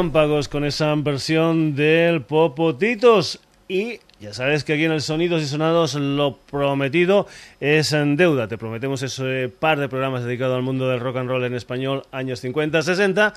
Relámpagos 0.07 0.47
con 0.47 0.63
esa 0.63 0.95
versión 0.95 1.75
del 1.75 2.21
Popotitos. 2.21 3.41
Y 3.67 3.99
ya 4.21 4.33
sabes 4.33 4.63
que 4.63 4.73
aquí 4.73 4.85
en 4.85 4.93
el 4.93 5.01
Sonidos 5.01 5.41
y 5.43 5.47
Sonados 5.47 5.95
lo 5.95 6.37
prometido 6.49 7.27
es 7.59 7.91
en 7.91 8.15
deuda. 8.15 8.47
Te 8.47 8.57
prometemos 8.57 9.01
ese 9.03 9.49
par 9.49 9.79
de 9.79 9.89
programas 9.89 10.23
dedicados 10.23 10.55
al 10.55 10.63
mundo 10.63 10.87
del 10.87 11.01
rock 11.01 11.17
and 11.17 11.29
roll 11.29 11.43
en 11.43 11.55
español, 11.55 12.03
años 12.13 12.41
50-60. 12.41 13.33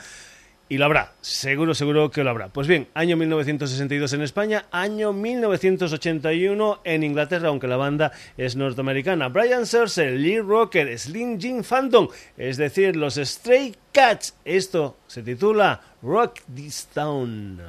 Y 0.69 0.79
lo 0.79 0.85
habrá, 0.85 1.15
seguro, 1.21 1.75
seguro 1.75 2.13
que 2.13 2.23
lo 2.23 2.31
habrá. 2.31 2.47
Pues 2.51 2.69
bien, 2.69 2.87
año 2.95 3.17
1962 3.17 4.13
en 4.13 4.23
España, 4.23 4.67
año 4.71 5.13
1981 5.13 6.83
en 6.85 7.03
Inglaterra, 7.03 7.49
aunque 7.49 7.67
la 7.67 7.77
banda 7.77 8.13
es 8.37 8.55
norteamericana. 8.55 9.29
Brian 9.29 9.67
Serse, 9.67 10.13
Lee 10.13 10.39
Rocker, 10.39 10.97
Slim 10.97 11.41
Jim 11.41 11.65
Phantom, 11.65 12.07
es 12.37 12.57
decir, 12.59 12.95
los 12.95 13.17
Stray 13.17 13.75
Cats. 13.91 14.37
Esto 14.45 14.97
se 15.09 15.25
titula 15.25 15.81
Rock 16.03 16.41
This 16.49 16.85
Town. 16.85 17.61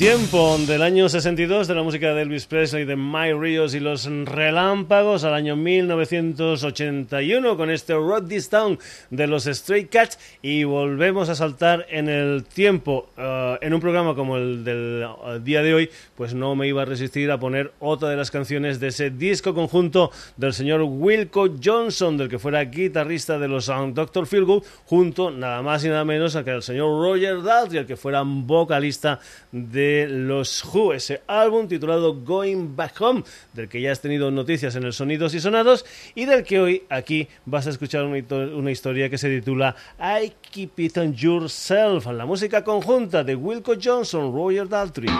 Tiempo 0.00 0.56
del 0.66 0.80
año 0.80 1.10
62 1.10 1.68
de 1.68 1.74
la 1.74 1.82
música 1.82 2.14
de 2.14 2.22
Elvis 2.22 2.46
Presley, 2.46 2.86
de 2.86 2.96
Mike 2.96 3.34
Rios 3.38 3.74
y 3.74 3.80
los 3.80 4.06
Relámpagos 4.06 5.24
al 5.24 5.34
año 5.34 5.56
1981 5.56 7.54
con 7.58 7.68
este 7.68 7.92
Rock 7.92 8.26
This 8.26 8.48
Town 8.48 8.78
de 9.10 9.26
los 9.26 9.44
Stray 9.44 9.88
Cats 9.88 10.18
y 10.40 10.64
volvemos 10.64 11.28
a 11.28 11.34
saltar 11.34 11.84
en 11.90 12.08
el 12.08 12.44
tiempo 12.44 13.10
uh, 13.18 13.56
en 13.60 13.74
un 13.74 13.80
programa 13.80 14.14
como 14.14 14.38
el 14.38 14.64
del 14.64 15.04
uh, 15.04 15.38
día 15.38 15.60
de 15.60 15.74
hoy 15.74 15.90
pues 16.14 16.32
no 16.32 16.56
me 16.56 16.66
iba 16.66 16.80
a 16.80 16.86
resistir 16.86 17.30
a 17.30 17.38
poner 17.38 17.72
otra 17.78 18.08
de 18.08 18.16
las 18.16 18.30
canciones 18.30 18.80
de 18.80 18.88
ese 18.88 19.10
disco 19.10 19.52
conjunto 19.52 20.10
del 20.38 20.54
señor 20.54 20.80
Wilco 20.80 21.46
Johnson 21.62 22.16
del 22.16 22.30
que 22.30 22.38
fuera 22.38 22.64
guitarrista 22.64 23.38
de 23.38 23.48
los 23.48 23.66
Dr. 23.66 24.26
Feelgood 24.26 24.64
junto 24.86 25.30
nada 25.30 25.60
más 25.60 25.84
y 25.84 25.88
nada 25.88 26.06
menos 26.06 26.36
a 26.36 26.42
que 26.42 26.52
el 26.52 26.62
señor 26.62 26.88
Roger 27.04 27.42
Daltrey 27.42 27.80
el 27.80 27.86
que 27.86 27.98
fuera 27.98 28.22
vocalista 28.24 29.20
de 29.52 29.89
los 30.08 30.64
Who, 30.64 30.92
ese 30.92 31.22
álbum 31.26 31.68
titulado 31.68 32.14
Going 32.14 32.76
Back 32.76 33.00
Home, 33.00 33.24
del 33.52 33.68
que 33.68 33.80
ya 33.80 33.92
has 33.92 34.00
tenido 34.00 34.30
noticias 34.30 34.76
en 34.76 34.84
el 34.84 34.92
Sonidos 34.92 35.34
y 35.34 35.40
Sonados 35.40 35.84
y 36.14 36.24
del 36.24 36.44
que 36.44 36.60
hoy 36.60 36.82
aquí 36.88 37.28
vas 37.46 37.66
a 37.66 37.70
escuchar 37.70 38.04
una, 38.04 38.70
historia 38.70 39.08
que 39.08 39.18
se 39.18 39.28
titula 39.28 39.74
I 39.98 40.32
Keep 40.50 40.78
It 40.78 40.98
On 40.98 41.14
Yourself, 41.14 42.06
la 42.06 42.26
música 42.26 42.62
conjunta 42.64 43.24
de 43.24 43.34
Wilco 43.34 43.74
Johnson, 43.82 44.32
Roger 44.32 44.68
Daltrey. 44.68 45.10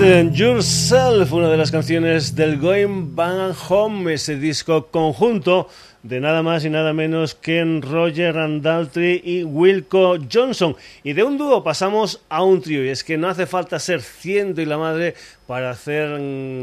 Yourself, 0.00 1.32
una 1.32 1.48
de 1.48 1.56
las 1.56 1.70
canciones 1.70 2.34
del 2.34 2.58
Going 2.58 3.14
Back 3.14 3.56
Home, 3.68 4.12
ese 4.12 4.36
disco 4.36 4.88
conjunto 4.88 5.68
de 6.02 6.20
nada 6.20 6.42
más 6.42 6.64
y 6.64 6.70
nada 6.70 6.92
menos 6.92 7.34
que 7.36 7.64
Roger 7.80 8.36
Andaltry 8.36 9.22
y 9.24 9.44
Wilco 9.44 10.16
Johnson. 10.30 10.76
Y 11.04 11.12
de 11.12 11.22
un 11.22 11.38
dúo 11.38 11.62
pasamos 11.62 12.22
a 12.28 12.42
un 12.42 12.60
trío, 12.60 12.84
y 12.84 12.88
es 12.88 13.04
que 13.04 13.16
no 13.16 13.28
hace 13.28 13.46
falta 13.46 13.78
ser 13.78 14.02
ciento 14.02 14.60
y 14.60 14.66
la 14.66 14.78
madre 14.78 15.14
para 15.46 15.70
hacer 15.70 16.10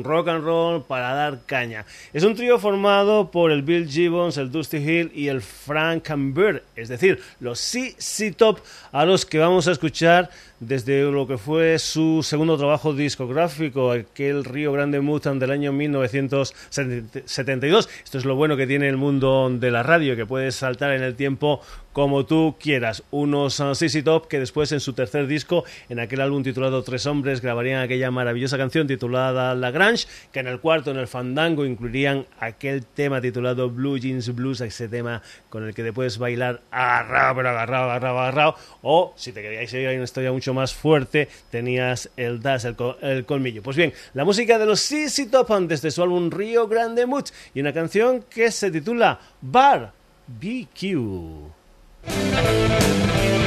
rock 0.04 0.30
and 0.30 0.44
roll, 0.44 0.84
para 0.84 1.14
dar 1.14 1.40
caña. 1.46 1.86
Es 2.14 2.24
un 2.24 2.36
trío 2.36 2.60
formado 2.60 3.32
por 3.32 3.52
el 3.52 3.62
Bill 3.62 3.88
Gibbons, 3.88 4.38
el 4.38 4.52
Dusty 4.52 4.78
Hill 4.78 5.12
y 5.14 5.28
el 5.28 5.42
Frank 5.42 6.10
Bird, 6.34 6.64
es 6.76 6.90
decir, 6.90 7.22
los 7.40 7.60
CC 7.60 8.32
Top 8.32 8.60
a 8.92 9.06
los 9.06 9.26
que 9.26 9.38
vamos 9.38 9.68
a 9.68 9.72
escuchar 9.72 10.30
desde 10.62 11.12
lo 11.12 11.28
que 11.28 11.38
fue 11.40 11.80
su 11.80 12.22
segundo 12.24 12.56
trabajo 12.58 12.94
discográfico, 12.94 13.92
aquel 13.92 14.46
Río 14.46 14.72
Grande 14.72 15.02
Mutant 15.02 15.42
del 15.42 15.50
año 15.50 15.74
1972. 15.74 17.90
Esto 18.04 18.20
es 18.20 18.26
lo 18.26 18.36
bueno 18.36 18.56
que 18.56 18.68
tiene 18.68 18.88
el 18.88 18.98
mundo 18.98 19.50
de 19.52 19.72
la 19.72 19.82
radio, 19.82 20.16
que 20.16 20.28
puedes 20.28 20.54
saltar 20.56 20.92
en 20.92 21.02
el 21.02 21.16
tiempo 21.16 21.62
como 21.94 22.26
tú 22.26 22.56
quieras. 22.60 23.04
Unos 23.12 23.62
CC 23.74 24.00
uh, 24.00 24.04
Top 24.04 24.28
que 24.28 24.40
después 24.40 24.72
en 24.72 24.80
su 24.80 24.94
tercer 24.94 25.28
disco, 25.28 25.64
en 25.90 26.00
aquel 26.00 26.22
álbum 26.22 26.44
titulado 26.44 26.84
Tres 26.84 27.06
Hombres, 27.06 27.42
grabarían 27.42 27.82
aquella 27.82 28.12
maravillosa 28.12 28.58
canción 28.58 28.88
titulada 28.88 29.56
La 29.56 29.72
Grange, 29.72 30.08
que 30.32 30.40
en 30.40 30.48
el 30.48 30.60
cuarto, 30.60 30.92
en 30.92 30.98
el 30.98 31.08
Fandango, 31.08 31.66
incluirían 31.66 32.26
aquel 32.40 32.86
tema 32.86 33.22
titulado 33.22 33.70
Blue 33.70 33.98
Jeans 33.98 34.34
Blues, 34.34 34.62
ese 34.62 34.88
tema 34.88 35.22
con 35.50 35.66
el 35.68 35.74
que 35.74 35.84
te 35.84 35.94
puedes 35.94 36.18
bailar 36.18 36.62
agarrado, 36.72 37.42
agarrado, 37.42 37.84
agarrado, 37.84 38.20
agarrado, 38.20 38.56
o 38.82 39.14
si 39.16 39.32
te 39.32 39.42
queríais 39.42 39.74
ir 39.74 39.88
a 39.88 39.92
una 39.92 40.04
historia 40.04 40.32
mucho 40.32 40.54
más 40.54 40.74
fuerte, 40.74 41.28
tenías 41.50 42.10
el 42.18 42.42
Das, 42.42 42.66
el, 42.66 43.26
colmillo. 43.26 43.62
Pues 43.62 43.78
bien, 43.78 43.94
la 44.14 44.26
música 44.26 44.58
de 44.58 44.66
los 44.66 44.80
CC 44.82 45.28
Top 45.28 45.52
desde 45.68 45.92
su 45.92 46.02
álbum 46.02 46.32
Rio 46.32 46.68
Grande 46.68 47.06
Mood 47.06 47.26
y 47.54 47.60
una 47.60 47.74
canción 47.74 48.24
que 48.30 48.52
se 48.52 48.72
titula 48.72 49.20
Bar 49.42 49.92
BQ. 50.28 51.61
Música 52.08 53.41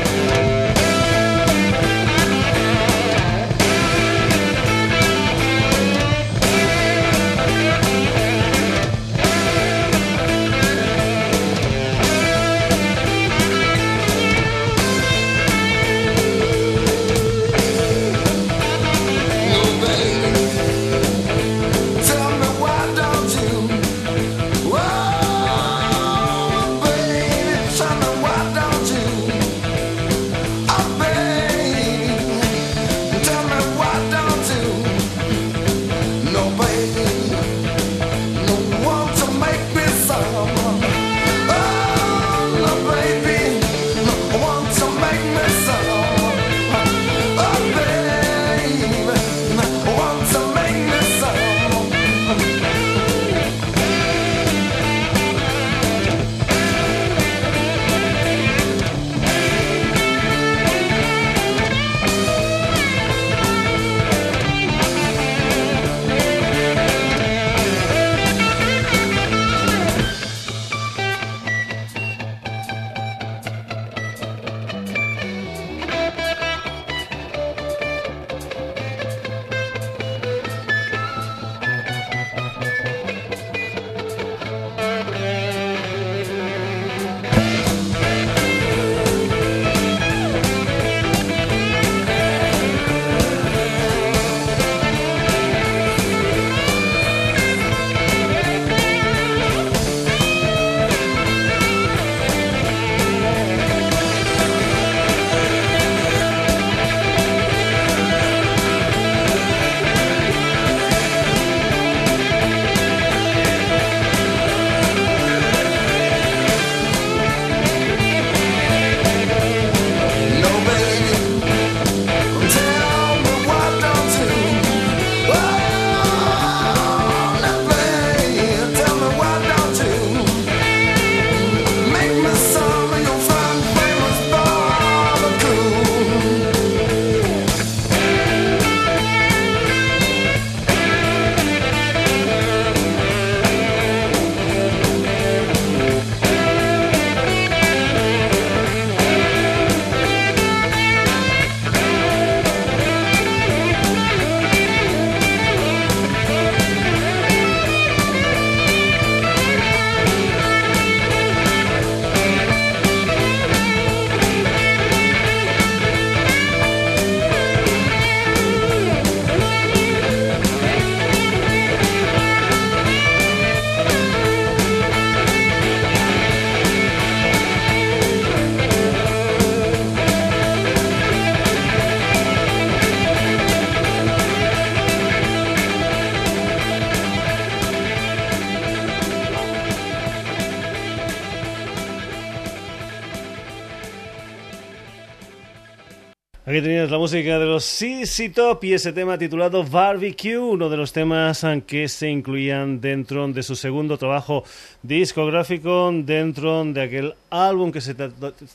música 197.05 197.39
de 197.39 197.45
los 197.45 197.67
CC 197.67 198.31
Top 198.31 198.65
y 198.65 198.73
ese 198.73 198.91
tema 198.91 199.19
titulado 199.19 199.63
Barbecue, 199.63 200.39
uno 200.39 200.71
de 200.71 200.79
los 200.79 200.91
temas 200.91 201.45
que 201.67 201.87
se 201.87 202.09
incluían 202.09 202.81
dentro 202.81 203.29
de 203.29 203.43
su 203.43 203.57
segundo 203.57 203.99
trabajo 203.99 204.43
discográfico, 204.83 205.93
dentro 205.93 206.65
de 206.65 206.81
aquel 206.81 207.15
álbum 207.29 207.73
que 207.73 207.83
se 207.83 207.95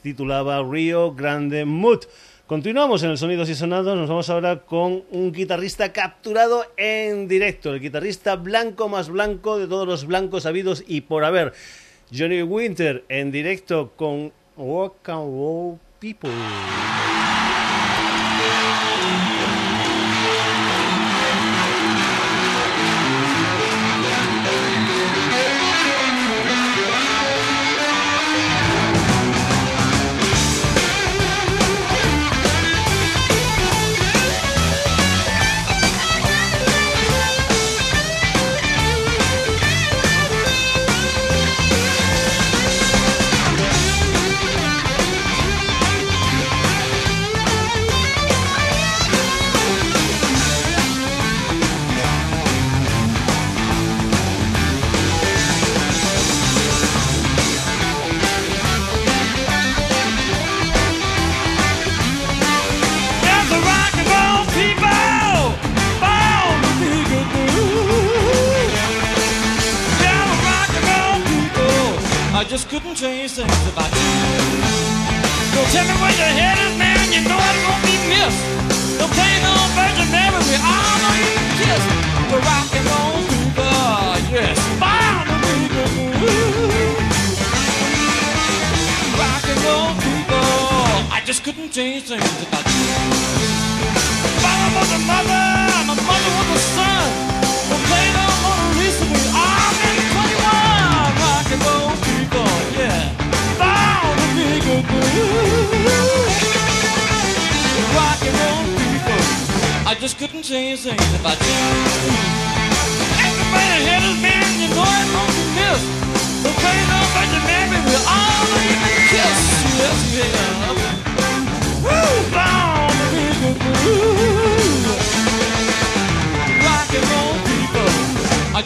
titulaba 0.02 0.64
Rio 0.64 1.14
Grande 1.14 1.64
Mood. 1.64 2.06
Continuamos 2.48 3.04
en 3.04 3.12
el 3.12 3.20
Sonidos 3.20 3.52
y 3.52 3.54
Sonados, 3.54 3.96
nos 3.96 4.10
vamos 4.10 4.32
ahora 4.32 4.62
con 4.62 5.04
un 5.12 5.32
guitarrista 5.32 5.94
capturado 5.94 6.66
en 6.76 7.28
directo, 7.28 7.72
el 7.72 7.80
guitarrista 7.80 8.36
blanco 8.36 8.90
más 8.90 9.10
blanco 9.10 9.60
de 9.60 9.68
todos 9.68 9.88
los 9.88 10.08
blancos 10.08 10.48
habidos 10.48 10.84
y 10.88 11.02
por 11.02 11.24
haber. 11.24 11.54
Johnny 12.12 12.42
Winter 12.42 13.04
en 13.10 13.32
directo 13.32 13.92
con 13.96 14.32
Walk 14.58 15.08
and 15.08 15.78
People. 16.00 16.32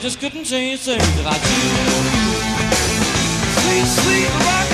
just 0.03 0.19
couldn't 0.19 0.43
change 0.43 0.81
things 0.81 1.15
that 1.15 1.25
I 1.25 1.37
do. 1.39 1.49
Sweet, 3.61 3.87
sweet 4.03 4.29
rock. 4.45 4.72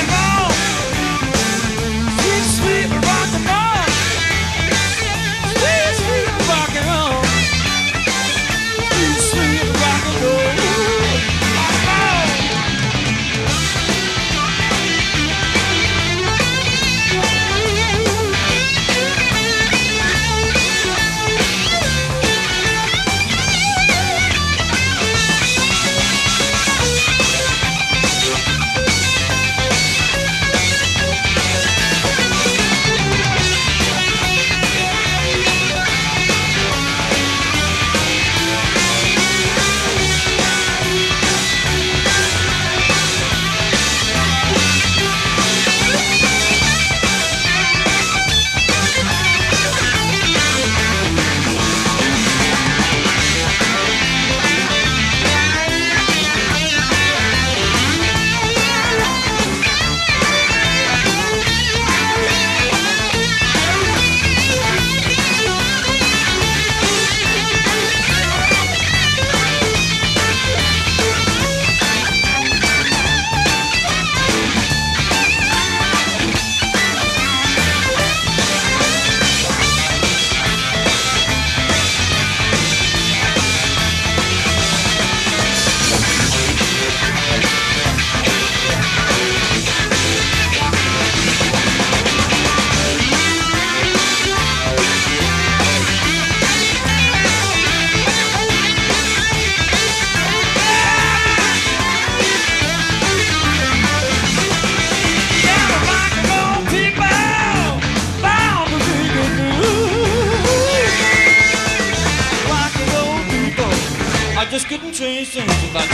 conversations 115.09 115.71
about 115.71 115.88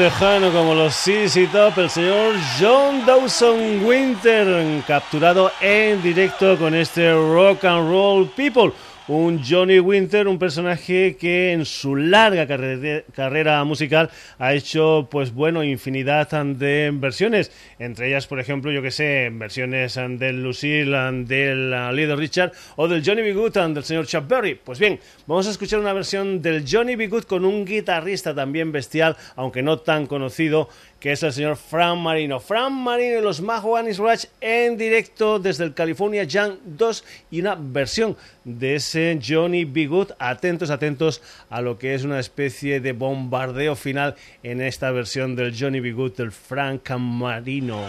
tejano 0.00 0.50
como 0.50 0.74
los 0.74 0.94
CC 0.94 1.46
Top, 1.52 1.76
el 1.76 1.90
señor 1.90 2.34
John 2.58 3.04
Dawson 3.04 3.84
Winter, 3.84 4.82
capturado 4.86 5.52
en 5.60 6.02
directo 6.02 6.56
con 6.56 6.74
este 6.74 7.12
Rock 7.12 7.64
and 7.64 7.86
Roll 7.86 8.26
People 8.28 8.72
un 9.10 9.42
Johnny 9.44 9.80
Winter, 9.80 10.28
un 10.28 10.38
personaje 10.38 11.16
que 11.18 11.52
en 11.52 11.64
su 11.64 11.96
larga 11.96 12.46
carre- 12.46 13.04
carrera 13.12 13.64
musical 13.64 14.08
ha 14.38 14.54
hecho, 14.54 15.08
pues 15.10 15.34
bueno, 15.34 15.64
infinidad 15.64 16.30
de 16.30 16.90
versiones. 16.94 17.50
Entre 17.80 18.08
ellas, 18.08 18.28
por 18.28 18.38
ejemplo, 18.38 18.70
yo 18.70 18.82
que 18.82 18.92
sé, 18.92 19.28
versiones 19.32 19.96
del 19.96 20.42
Lucille, 20.42 20.92
del 21.24 21.70
Little 21.96 22.16
Richard 22.16 22.52
o 22.76 22.86
del 22.86 23.02
Johnny 23.04 23.22
B. 23.22 23.32
Good 23.32 23.52
del 23.74 23.82
señor 23.82 24.06
Chuck 24.06 24.28
Berry. 24.28 24.54
Pues 24.54 24.78
bien, 24.78 25.00
vamos 25.26 25.48
a 25.48 25.50
escuchar 25.50 25.80
una 25.80 25.92
versión 25.92 26.40
del 26.40 26.64
Johnny 26.70 26.94
B. 26.94 27.08
Good 27.08 27.24
con 27.24 27.44
un 27.44 27.64
guitarrista 27.64 28.32
también 28.32 28.70
bestial, 28.70 29.16
aunque 29.34 29.62
no 29.62 29.78
tan 29.78 30.06
conocido, 30.06 30.68
que 31.00 31.12
es 31.12 31.22
el 31.22 31.32
señor 31.32 31.56
Fran 31.56 31.98
Marino. 31.98 32.38
Fran 32.38 32.72
Marino 32.74 33.18
y 33.18 33.22
los 33.22 33.40
Mahoanis 33.40 33.98
Rush 33.98 34.26
en 34.40 34.76
directo 34.76 35.38
desde 35.38 35.64
el 35.64 35.72
California 35.74 36.26
Jam 36.30 36.58
2 36.64 37.04
y 37.30 37.40
una 37.40 37.56
versión 37.58 38.16
de 38.44 38.76
ese 38.76 39.18
Johnny 39.26 39.64
B. 39.64 39.86
Good. 39.86 40.12
Atentos, 40.18 40.68
atentos 40.70 41.22
a 41.48 41.62
lo 41.62 41.78
que 41.78 41.94
es 41.94 42.04
una 42.04 42.20
especie 42.20 42.80
de 42.80 42.92
bombardeo 42.92 43.74
final 43.74 44.14
en 44.42 44.60
esta 44.60 44.90
versión 44.90 45.34
del 45.34 45.56
Johnny 45.58 45.80
B. 45.80 45.92
Good 45.92 46.12
del 46.12 46.32
Frank 46.32 46.90
Marino. 46.90 47.80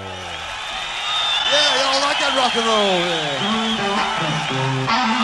Yeah, 4.87 5.20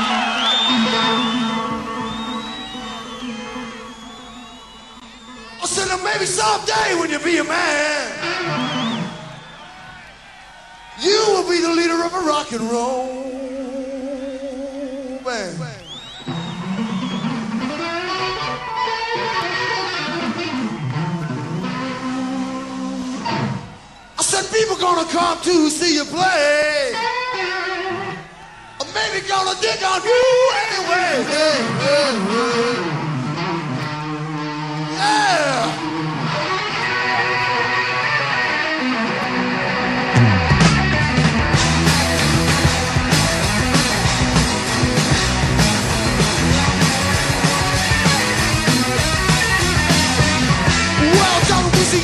maybe 6.18 6.26
someday 6.26 6.96
when 7.00 7.12
you 7.12 7.20
be 7.20 7.38
a 7.38 7.44
man, 7.44 9.08
you 11.00 11.24
will 11.28 11.48
be 11.48 11.62
the 11.62 11.70
leader 11.70 12.04
of 12.04 12.12
a 12.12 12.20
rock 12.26 12.52
and 12.54 12.62
roll 12.72 13.28
band. 15.24 15.62
I 24.18 24.24
said 24.24 24.46
people 24.52 24.76
gonna 24.78 25.08
come 25.12 25.40
to 25.42 25.70
see 25.70 25.94
you 25.94 26.06
play. 26.06 26.94
Or 28.80 28.88
maybe 28.96 29.28
gonna 29.28 29.54
dig 29.62 29.84
on 29.84 30.02
you 30.02 30.50
anyway. 30.66 31.24
Hey, 31.30 31.62
hey, 31.86 32.14
hey. 32.32 32.98
Yeah. 34.98 35.97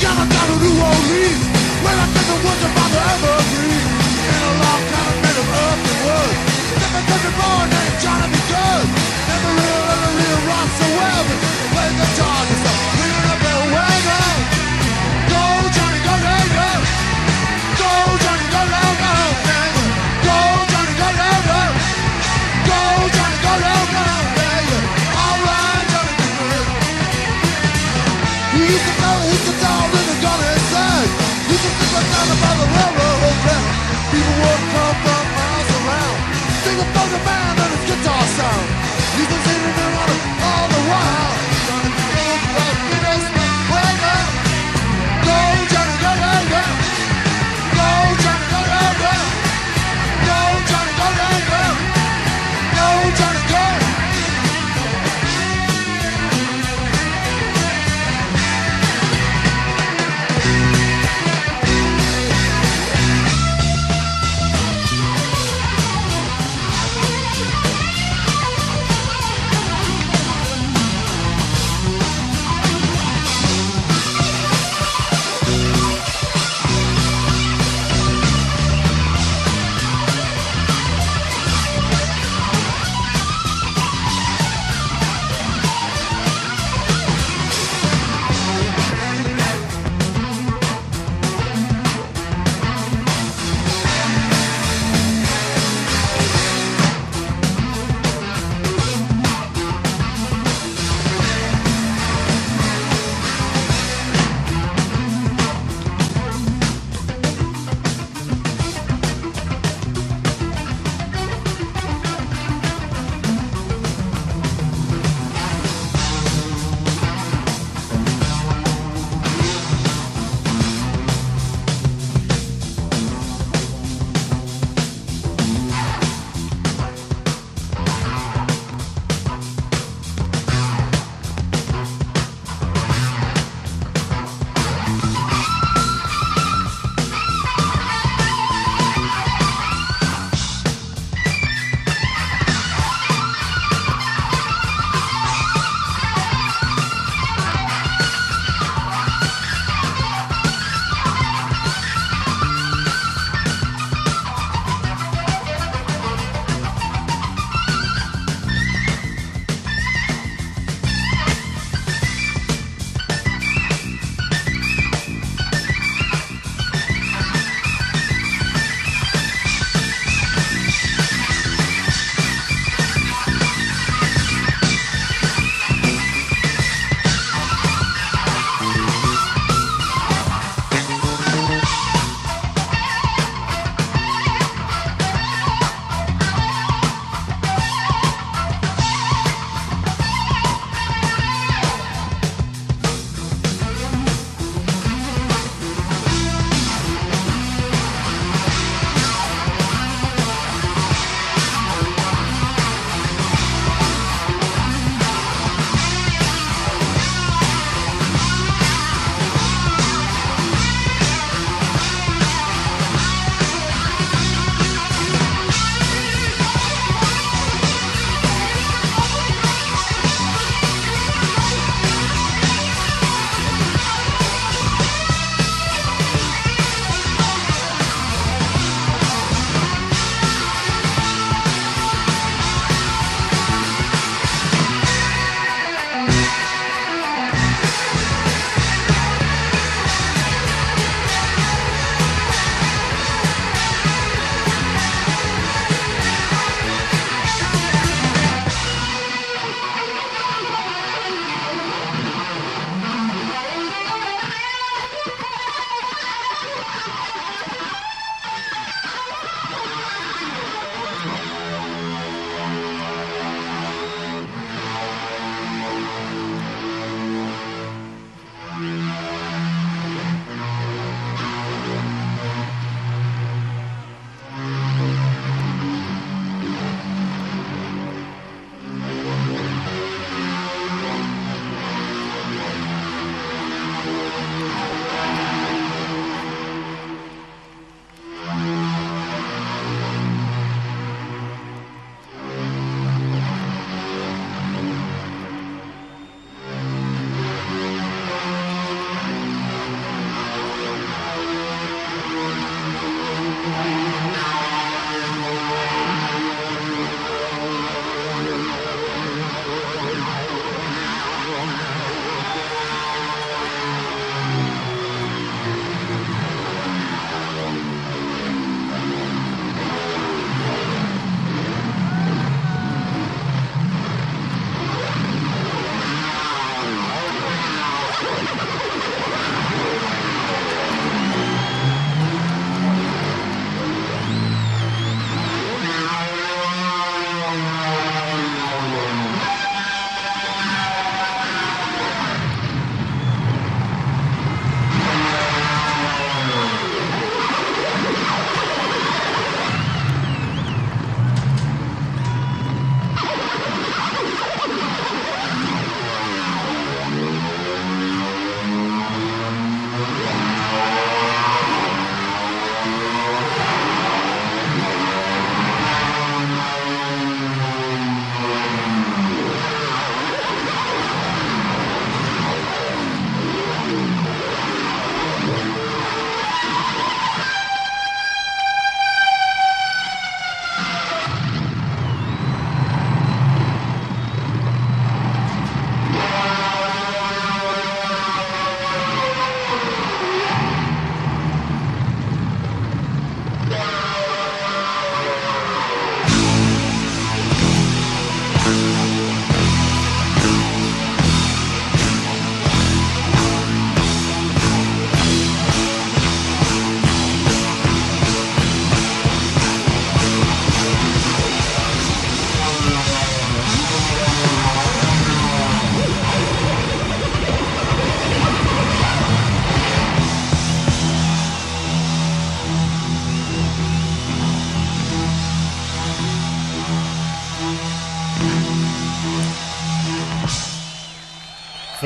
New 0.04 0.76
Orleans, 0.84 1.44
I 1.96 2.06
think 2.12 2.28
about 2.36 2.58
the 2.60 2.70
a 4.44 4.54
long 4.60 4.84
kind 4.92 5.08
of 5.08 5.16
of. 5.24 6.36
Never 6.76 7.02
country 7.08 7.34
boy 7.40 7.64
named 7.72 7.98
Johnny. 8.04 8.40
Never 9.32 9.52
real, 9.60 9.84
never 9.88 10.12
real 10.20 10.40
rock 10.52 10.70
so 10.76 10.88
well, 11.00 11.24
guitar 11.96 12.33
down 32.30 32.58
the 32.60 32.68
railroad 32.76 33.38
track. 33.44 33.64
People 34.12 34.36
would 34.44 34.73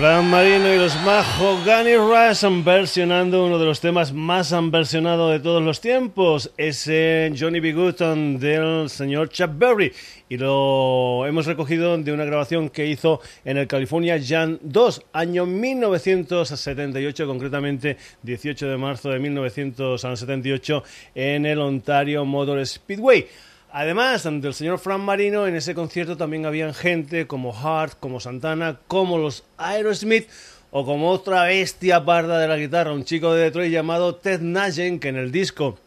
Fran 0.08 0.30
Marino 0.30 0.74
y 0.74 0.78
los 0.78 0.96
Mahogany 1.02 1.98
Rush 1.98 2.64
versionando 2.64 3.46
uno 3.46 3.60
de 3.60 3.66
los 3.66 3.82
temas 3.82 4.14
más 4.14 4.56
versionados 4.72 5.34
de 5.34 5.42
todos 5.42 5.62
los 5.62 5.82
tiempos, 5.82 6.50
ese 6.56 7.30
Johnny 7.38 7.60
B. 7.60 7.74
Good 7.74 8.40
del 8.40 8.90
señor 8.90 9.28
Chuck 9.28 9.50
Berry. 9.58 9.92
Y 10.30 10.38
lo 10.38 11.26
hemos 11.26 11.46
recogido 11.46 11.98
de 11.98 12.14
una 12.14 12.24
grabación 12.24 12.70
que 12.70 12.88
hizo 12.88 13.20
en 13.44 13.58
el 13.58 13.68
California 13.68 14.18
Jam 14.26 14.58
2, 14.62 15.08
año 15.12 15.46
1978, 15.46 17.28
concretamente 17.28 17.98
18 18.24 18.66
de 18.66 18.78
marzo 18.78 19.10
de 19.10 19.20
1978, 19.20 20.84
en 21.16 21.46
el 21.46 21.60
Ontario 21.60 22.24
Motor 22.24 22.66
Speedway. 22.66 23.28
Además 23.72 24.24
del 24.24 24.54
señor 24.54 24.80
Fran 24.80 25.02
Marino, 25.02 25.46
en 25.46 25.56
ese 25.56 25.76
concierto 25.76 26.16
también 26.16 26.46
habían 26.46 26.74
gente 26.74 27.28
como 27.28 27.54
Hart, 27.54 27.98
como 28.00 28.20
Santana, 28.20 28.80
como 28.88 29.18
los 29.18 29.44
Aerosmith 29.58 30.30
o 30.72 30.86
como 30.86 31.12
otra 31.12 31.44
bestia 31.44 32.04
parda 32.04 32.40
de 32.40 32.48
la 32.48 32.58
guitarra, 32.58 32.94
un 32.94 33.04
chico 33.04 33.34
de 33.34 33.44
Detroit 33.44 33.72
llamado 33.72 34.16
Ted 34.16 34.42
Nugent, 34.42 35.02
que 35.02 35.10
en 35.10 35.18
el 35.18 35.32
disco 35.32 35.78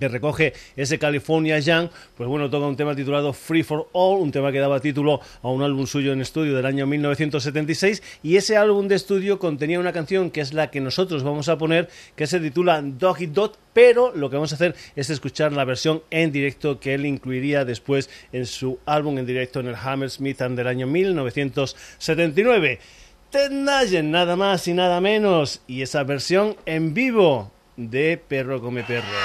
que 0.00 0.08
recoge 0.08 0.54
ese 0.76 0.98
California 0.98 1.62
Jam, 1.62 1.90
pues 2.16 2.28
bueno, 2.28 2.48
toca 2.50 2.66
un 2.66 2.76
tema 2.76 2.96
titulado 2.96 3.32
Free 3.32 3.62
for 3.62 3.88
All, 3.92 4.20
un 4.20 4.32
tema 4.32 4.50
que 4.50 4.58
daba 4.58 4.80
título 4.80 5.20
a 5.42 5.48
un 5.48 5.62
álbum 5.62 5.86
suyo 5.86 6.12
en 6.12 6.22
estudio 6.22 6.56
del 6.56 6.64
año 6.66 6.86
1976 6.86 8.02
y 8.22 8.36
ese 8.36 8.56
álbum 8.56 8.88
de 8.88 8.94
estudio 8.94 9.38
contenía 9.38 9.78
una 9.78 9.92
canción 9.92 10.30
que 10.30 10.40
es 10.40 10.54
la 10.54 10.70
que 10.70 10.80
nosotros 10.80 11.22
vamos 11.22 11.48
a 11.50 11.58
poner, 11.58 11.90
que 12.16 12.26
se 12.26 12.40
titula 12.40 12.80
Doggy 12.82 13.26
Dot, 13.26 13.58
pero 13.74 14.12
lo 14.16 14.30
que 14.30 14.36
vamos 14.36 14.52
a 14.52 14.54
hacer 14.54 14.74
es 14.96 15.10
escuchar 15.10 15.52
la 15.52 15.66
versión 15.66 16.02
en 16.10 16.32
directo 16.32 16.80
que 16.80 16.94
él 16.94 17.04
incluiría 17.04 17.66
después 17.66 18.08
en 18.32 18.46
su 18.46 18.78
álbum 18.86 19.18
en 19.18 19.26
directo 19.26 19.60
en 19.60 19.68
el 19.68 19.76
Hammersmith 19.76 20.38
del 20.38 20.66
año 20.66 20.86
1979. 20.86 22.78
Ted 23.30 23.50
Nugent, 23.50 24.08
nada 24.08 24.34
más 24.34 24.66
y 24.66 24.72
nada 24.72 25.00
menos, 25.00 25.60
y 25.68 25.82
esa 25.82 26.02
versión 26.02 26.56
en 26.66 26.94
vivo 26.94 27.52
de 27.88 28.16
Perro 28.16 28.60
Come 28.60 28.82
Perro. 28.82 29.00
Where, 29.00 29.16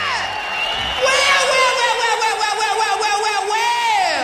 where, 1.04 1.72
where, 1.76 1.96
where, 2.00 2.16
where, 2.24 2.36
where, 2.40 2.56
where, 2.56 2.76
where, 2.80 2.96
where, 3.04 3.20
where, 3.20 3.42
where? 3.52 4.24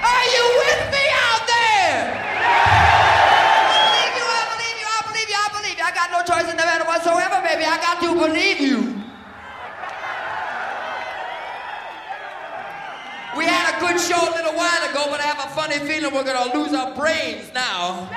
Are 0.00 0.26
you 0.32 0.44
with 0.64 0.82
me 0.88 1.04
out 1.12 1.44
there? 1.44 2.08
I 2.40 3.68
believe 3.68 4.16
you, 4.16 4.24
I 4.24 4.44
believe 4.48 4.78
you, 4.80 4.88
I 4.88 5.00
believe 5.04 5.28
you, 5.28 5.36
I 5.36 5.48
believe 5.52 5.76
you. 5.76 5.84
I 5.84 5.92
got 5.92 6.08
no 6.08 6.24
choice 6.24 6.48
in 6.50 6.56
the 6.56 6.64
matter 6.64 6.84
whatsoever, 6.88 7.42
baby. 7.44 7.64
I 7.68 7.76
got 7.76 8.00
to 8.00 8.14
believe 8.16 8.60
you. 8.60 9.02
We 13.36 13.44
had 13.44 13.76
a 13.76 13.80
good 13.80 14.00
show 14.00 14.20
a 14.20 14.32
little 14.32 14.54
while 14.54 14.88
ago, 14.88 15.06
but 15.10 15.20
I 15.20 15.24
have 15.24 15.50
a 15.50 15.54
funny 15.54 15.78
feeling 15.84 16.14
we're 16.14 16.24
gonna 16.24 16.54
lose 16.54 16.72
our 16.72 16.94
brains 16.94 17.52
now. 17.52 18.08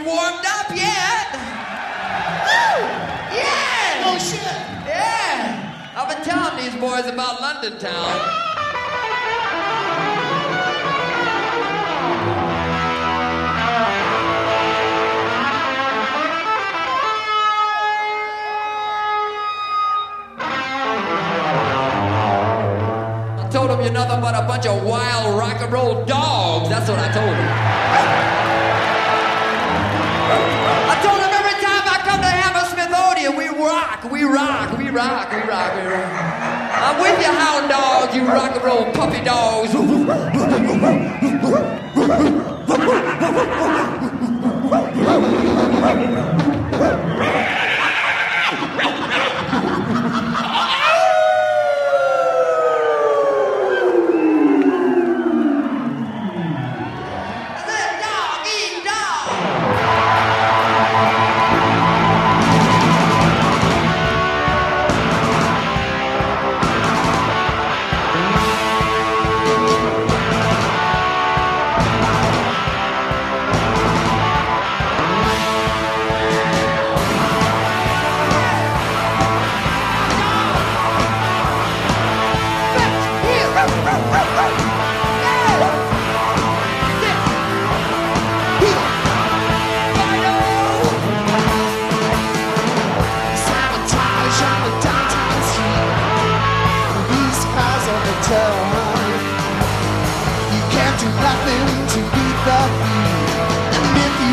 Even 0.00 0.12
warmed 0.12 0.46
up 0.46 0.70
yet. 0.74 1.32
Woo! 2.46 2.86
Yeah! 3.36 4.06
Oh 4.06 4.18
shit! 4.18 4.40
Yeah! 4.86 5.92
I've 5.94 6.08
been 6.08 6.24
telling 6.24 6.56
these 6.64 6.74
boys 6.80 7.06
about 7.06 7.40
London 7.40 7.78
town. 7.78 8.20
I 23.38 23.48
told 23.50 23.70
him 23.70 23.80
you're 23.82 23.92
nothing 23.92 24.20
but 24.20 24.34
a 24.34 24.46
bunch 24.46 24.66
of 24.66 24.82
wild 24.82 25.38
rock 25.38 25.60
and 25.60 25.72
roll 25.72 26.04
dogs. 26.06 26.68
That's 26.70 26.88
what 26.88 26.98
I 26.98 27.12
told 27.12 27.36
him. 27.36 28.29
I 30.30 30.94
told 31.02 31.18
him 31.18 31.32
every 31.34 31.56
time 31.58 31.84
I 31.86 31.98
come 32.06 32.20
to 32.20 32.30
Hammersmith 32.30 32.92
Odeon, 32.94 33.34
we 33.36 33.48
rock, 33.48 34.04
we 34.10 34.22
rock, 34.24 34.78
we 34.78 34.88
rock, 34.90 35.30
we 35.32 35.40
rock, 35.48 35.74
we 35.74 35.82
rock. 35.90 36.10
I'm 36.80 37.00
with 37.00 37.18
you, 37.20 37.32
hound 37.32 37.68
dogs, 37.68 38.14
you 38.14 38.24
rock 38.26 38.54
and 38.54 38.64
roll 38.64 38.84
puppy 38.92 39.22
dogs. 39.24 39.74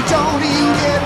don't 0.09 0.41
even 0.41 0.73
get 0.79 1.01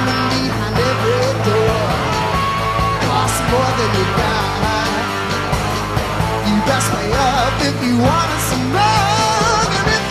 behind 0.00 0.76
every 0.90 1.32
door 1.44 2.00
more 3.52 3.72
than 3.78 3.90
you 3.98 4.06
got. 4.16 4.48
You 6.48 6.56
best 6.68 6.88
pay 6.94 7.12
up 7.12 7.54
if 7.68 7.76
you 7.84 7.94
want 7.98 8.30
some 8.48 8.66
and 9.92 10.04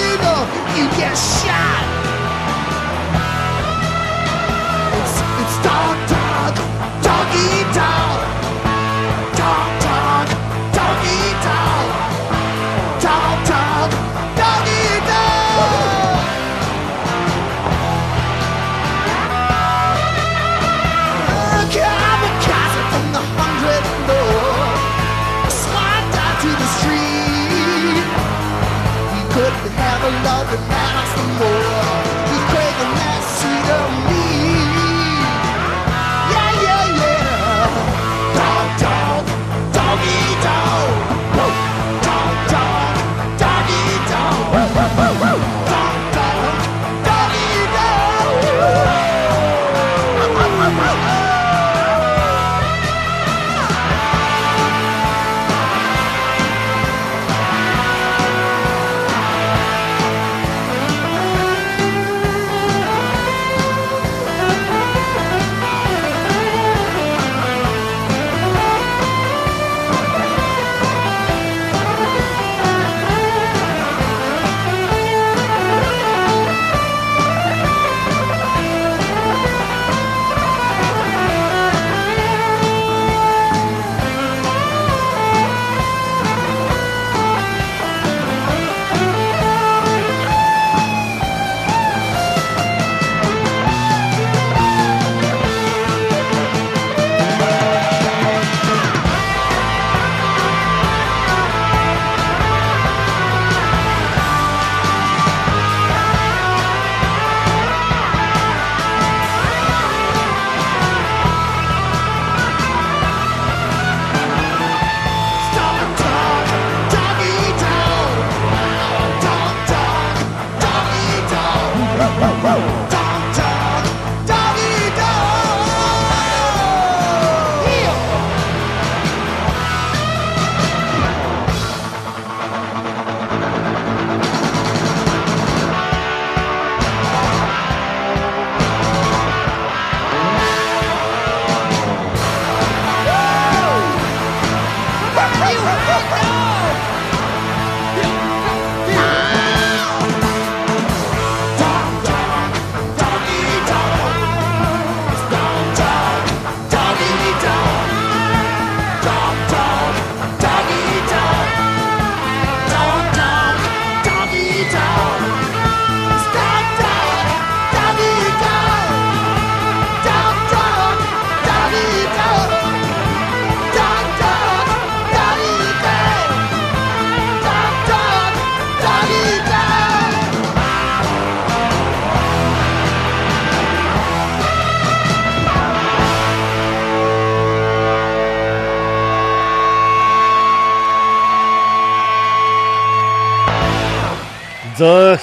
you 0.77 0.85
get 0.99 1.15
shot. 1.17 1.85
It's, 4.99 5.15
it's 5.41 5.57
dog, 5.65 5.97
dog, 6.13 6.53
doggy, 7.01 7.49
dog. 7.73 8.18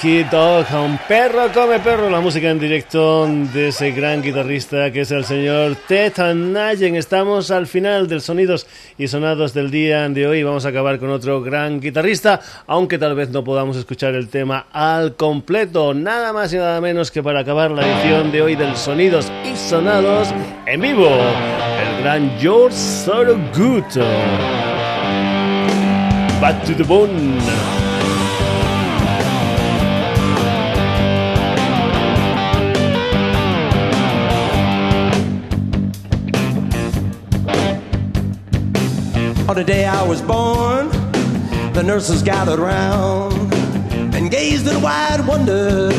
Un 0.07 0.97
perro 1.05 1.51
come 1.53 1.79
perro, 1.79 2.09
la 2.09 2.21
música 2.21 2.49
en 2.49 2.57
directo 2.57 3.27
de 3.27 3.67
ese 3.67 3.91
gran 3.91 4.21
guitarrista 4.21 4.89
que 4.89 5.01
es 5.01 5.11
el 5.11 5.25
señor 5.25 5.75
Ted 5.85 6.13
Nayen. 6.33 6.95
Estamos 6.95 7.51
al 7.51 7.67
final 7.67 8.07
del 8.07 8.21
Sonidos 8.21 8.67
y 8.97 9.09
Sonados 9.09 9.53
del 9.53 9.69
día 9.69 10.07
de 10.07 10.25
hoy. 10.25 10.43
Vamos 10.43 10.65
a 10.65 10.69
acabar 10.69 10.97
con 10.97 11.09
otro 11.09 11.41
gran 11.41 11.81
guitarrista, 11.81 12.39
aunque 12.67 12.97
tal 12.97 13.15
vez 13.15 13.31
no 13.31 13.43
podamos 13.43 13.75
escuchar 13.75 14.15
el 14.15 14.29
tema 14.29 14.67
al 14.71 15.17
completo. 15.17 15.93
Nada 15.93 16.31
más 16.31 16.53
y 16.53 16.55
nada 16.55 16.79
menos 16.79 17.11
que 17.11 17.21
para 17.21 17.41
acabar 17.41 17.71
la 17.71 17.85
edición 17.85 18.31
de 18.31 18.41
hoy 18.41 18.55
del 18.55 18.77
Sonidos 18.77 19.29
y 19.43 19.57
Sonados 19.57 20.29
en 20.67 20.79
vivo, 20.79 21.09
el 21.09 22.01
gran 22.01 22.31
George 22.39 22.77
Sorogood. 22.77 23.83
Back 26.39 26.63
to 26.63 26.73
the 26.73 26.83
bone. 26.83 27.86
The 39.57 39.63
day 39.63 39.85
I 39.85 40.03
was 40.03 40.21
born, 40.21 40.89
the 41.73 41.81
nurses 41.81 42.21
gathered 42.21 42.59
round 42.59 43.51
and 44.13 44.29
gazed 44.29 44.67
in 44.67 44.79
wide 44.83 45.25
wonder 45.27 45.89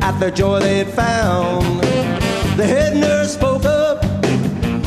at 0.00 0.20
the 0.20 0.30
joy 0.30 0.60
they'd 0.60 0.86
found. 0.86 1.82
The 2.56 2.64
head 2.64 2.96
nurse 2.96 3.34
spoke 3.34 3.64
up, 3.64 4.04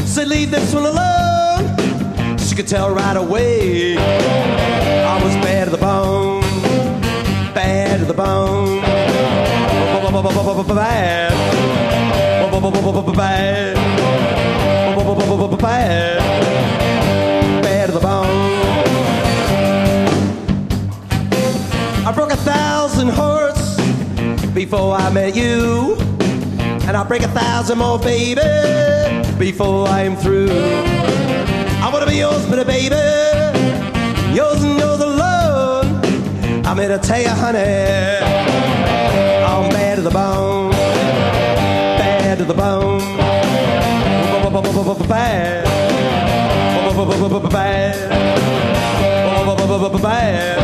said, 0.08 0.30
Leave 0.30 0.52
this 0.52 0.74
one 0.74 0.86
alone. 0.86 2.38
She 2.38 2.56
could 2.56 2.68
tell 2.68 2.96
right 2.96 3.18
away 3.18 3.98
I 3.98 5.22
was 5.22 5.34
bad 5.44 5.66
to 5.66 5.72
the 5.72 5.78
bone, 5.78 6.44
bad 7.54 8.00
to 8.00 8.06
the 8.06 8.14
bone, 8.14 8.80
bad, 10.76 11.44
bad, 13.18 14.03
before 24.74 24.96
I 24.96 25.12
met 25.12 25.36
you, 25.36 25.96
and 26.88 26.98
I'll 26.98 27.06
break 27.06 27.22
a 27.22 27.28
thousand 27.28 27.78
more, 27.78 28.00
baby, 28.00 28.42
before 29.38 29.88
I'm 29.88 30.16
through. 30.16 30.50
I 30.50 31.92
wanna 31.94 32.08
be 32.08 32.16
yours, 32.16 32.44
but 32.48 32.66
baby, 32.66 32.96
yours 34.34 34.64
and 34.64 34.80
yours 34.80 35.00
alone. 35.00 36.02
I'm 36.66 36.76
here 36.80 36.88
to 36.88 36.98
tell 36.98 37.22
you, 37.22 37.30
honey, 37.30 37.60
I'm 39.46 39.70
bad 39.70 39.98
to 39.98 40.02
the 40.02 40.10
bone, 40.10 40.72
bad 40.72 42.40
to 42.40 42.44
the 42.44 42.56
bone, 42.56 42.98
bad 42.98 43.44
bad, 50.02 50.58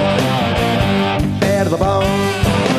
bad, 1.40 1.64
to 1.66 1.70
the 1.70 1.78
bone. 1.78 2.79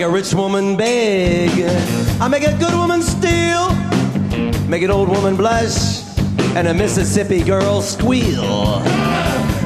Make 0.00 0.08
a 0.08 0.10
rich 0.10 0.32
woman 0.32 0.78
beg. 0.78 1.50
I 2.22 2.28
make 2.28 2.44
a 2.44 2.56
good 2.56 2.72
woman 2.72 3.02
steal. 3.02 3.68
Make 4.66 4.82
an 4.82 4.90
old 4.90 5.10
woman 5.10 5.36
blush 5.36 6.00
and 6.56 6.68
a 6.68 6.72
Mississippi 6.72 7.42
girl 7.42 7.82
squeal. 7.82 8.42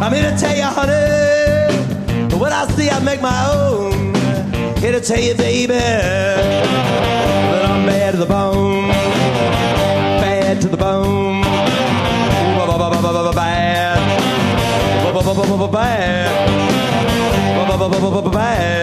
I'm 0.02 0.12
here 0.12 0.28
to 0.28 0.36
tell 0.36 0.56
you, 0.56 0.64
honey, 0.64 2.34
what 2.36 2.50
I 2.50 2.66
see 2.72 2.90
I 2.90 2.98
make 2.98 3.22
my 3.22 3.48
own. 3.48 4.12
Here 4.78 4.90
to 4.90 5.00
tell 5.00 5.20
you, 5.20 5.36
baby, 5.36 5.72
that 5.74 7.64
I'm 7.70 7.86
bad 7.86 8.14
to 8.14 8.18
the 8.18 8.26
bone. 8.26 8.88
Bad 8.88 10.60
to 10.62 10.68
the 10.68 10.76
bone. 10.76 11.42
Bad. 15.70 16.34
Bad. 18.24 18.32
Bad. 18.32 18.73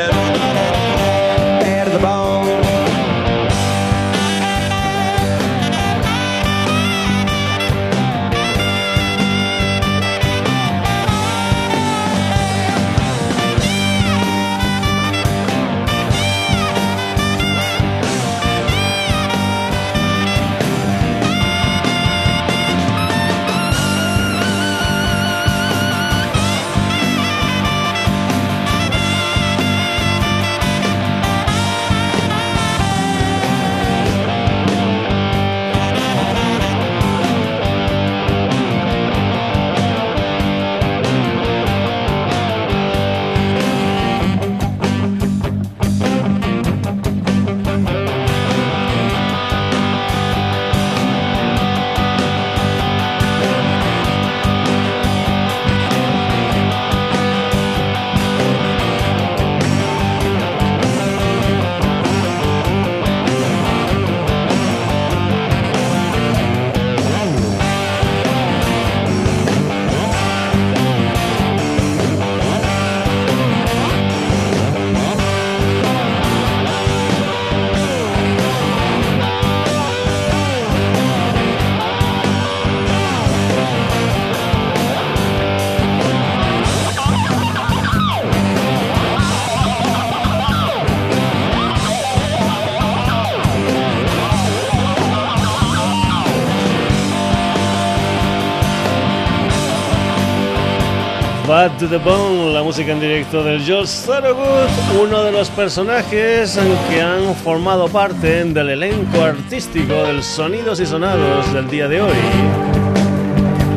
Fat 101.51 101.77
to 101.79 101.87
the 101.89 101.97
Bone, 101.97 102.53
la 102.53 102.63
música 102.63 102.93
en 102.93 103.01
directo 103.01 103.43
del 103.43 103.61
George 103.61 103.91
Thorogood, 104.05 104.69
uno 105.03 105.21
de 105.21 105.33
los 105.33 105.49
personajes 105.49 106.57
que 106.89 107.01
han 107.01 107.35
formado 107.35 107.89
parte 107.89 108.45
del 108.45 108.69
elenco 108.69 109.21
artístico 109.21 109.93
del 110.03 110.23
Sonidos 110.23 110.79
y 110.79 110.85
Sonados 110.85 111.53
del 111.53 111.69
día 111.69 111.89
de 111.89 112.03
hoy 112.03 112.70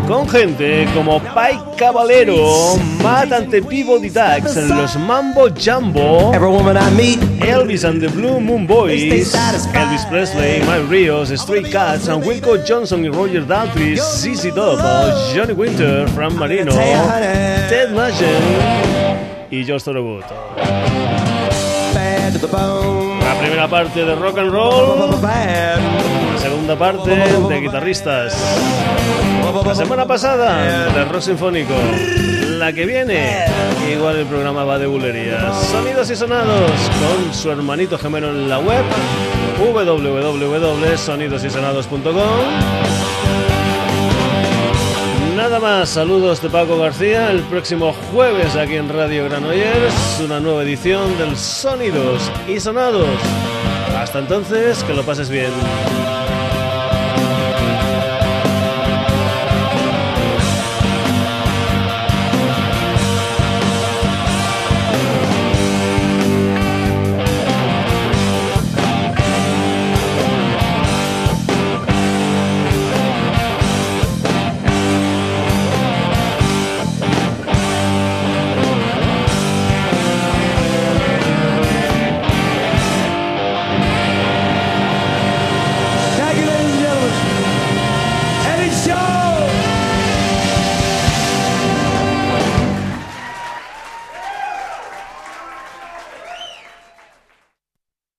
con 0.06 0.28
gente 0.28 0.86
como 0.94 1.20
Pai 1.20 1.58
Caballero, 1.76 2.76
Matt 3.02 3.32
ante 3.32 3.62
Peabody 3.62 4.10
Dax, 4.10 4.56
los 4.68 4.96
Mambo 4.96 5.48
Jumbo, 5.50 6.32
Elvis 7.40 7.84
and 7.84 8.00
the 8.00 8.08
Blue 8.08 8.40
Moon 8.40 8.66
Boys, 8.66 9.34
Elvis 9.74 10.04
Presley, 10.08 10.60
Mike 10.60 10.86
Rios, 10.88 11.30
Stray 11.30 11.62
Cats, 11.62 12.08
and 12.08 12.24
Wilco 12.24 12.56
Johnson 12.66 13.04
y 13.04 13.08
Roger 13.08 13.46
Daltrey, 13.46 13.96
CC 13.96 14.52
Top, 14.52 14.78
Johnny 15.34 15.52
Winter, 15.52 16.06
Fran 16.10 16.36
Marino, 16.36 16.72
Ted 16.72 17.90
Nugent 17.90 19.50
y 19.50 19.64
George 19.64 19.84
Thorogood. 19.84 20.24
La 23.20 23.34
primera 23.38 23.68
parte 23.68 24.04
de 24.04 24.14
rock 24.14 24.38
and 24.38 24.50
roll, 24.50 25.20
segunda 26.64 26.78
parte 26.78 27.10
de 27.10 27.60
guitarristas. 27.60 28.34
La 29.66 29.74
semana 29.74 30.06
pasada 30.06 30.88
de 30.94 31.04
rock 31.04 31.20
sinfónico. 31.20 31.74
La 32.58 32.72
que 32.72 32.86
viene, 32.86 33.44
igual 33.92 34.16
el 34.16 34.24
programa 34.24 34.64
va 34.64 34.78
de 34.78 34.86
bulerías. 34.86 35.54
Sonidos 35.66 36.08
y 36.10 36.16
sonados 36.16 36.70
con 37.00 37.34
su 37.34 37.50
hermanito 37.50 37.98
gemelo 37.98 38.30
en 38.30 38.48
la 38.48 38.60
web 38.60 38.82
www.sonidosysonados.com. 39.58 42.14
Nada 45.36 45.60
más, 45.60 45.90
saludos 45.90 46.40
de 46.40 46.48
Paco 46.48 46.78
García. 46.78 47.30
El 47.30 47.42
próximo 47.42 47.94
jueves 48.10 48.56
aquí 48.56 48.76
en 48.76 48.88
Radio 48.88 49.26
Granollers, 49.26 50.22
una 50.24 50.40
nueva 50.40 50.62
edición 50.62 51.18
del 51.18 51.36
Sonidos 51.36 52.32
y 52.48 52.58
Sonados. 52.58 53.20
Hasta 53.98 54.20
entonces, 54.20 54.82
que 54.84 54.94
lo 54.94 55.02
pases 55.02 55.28
bien. 55.28 55.50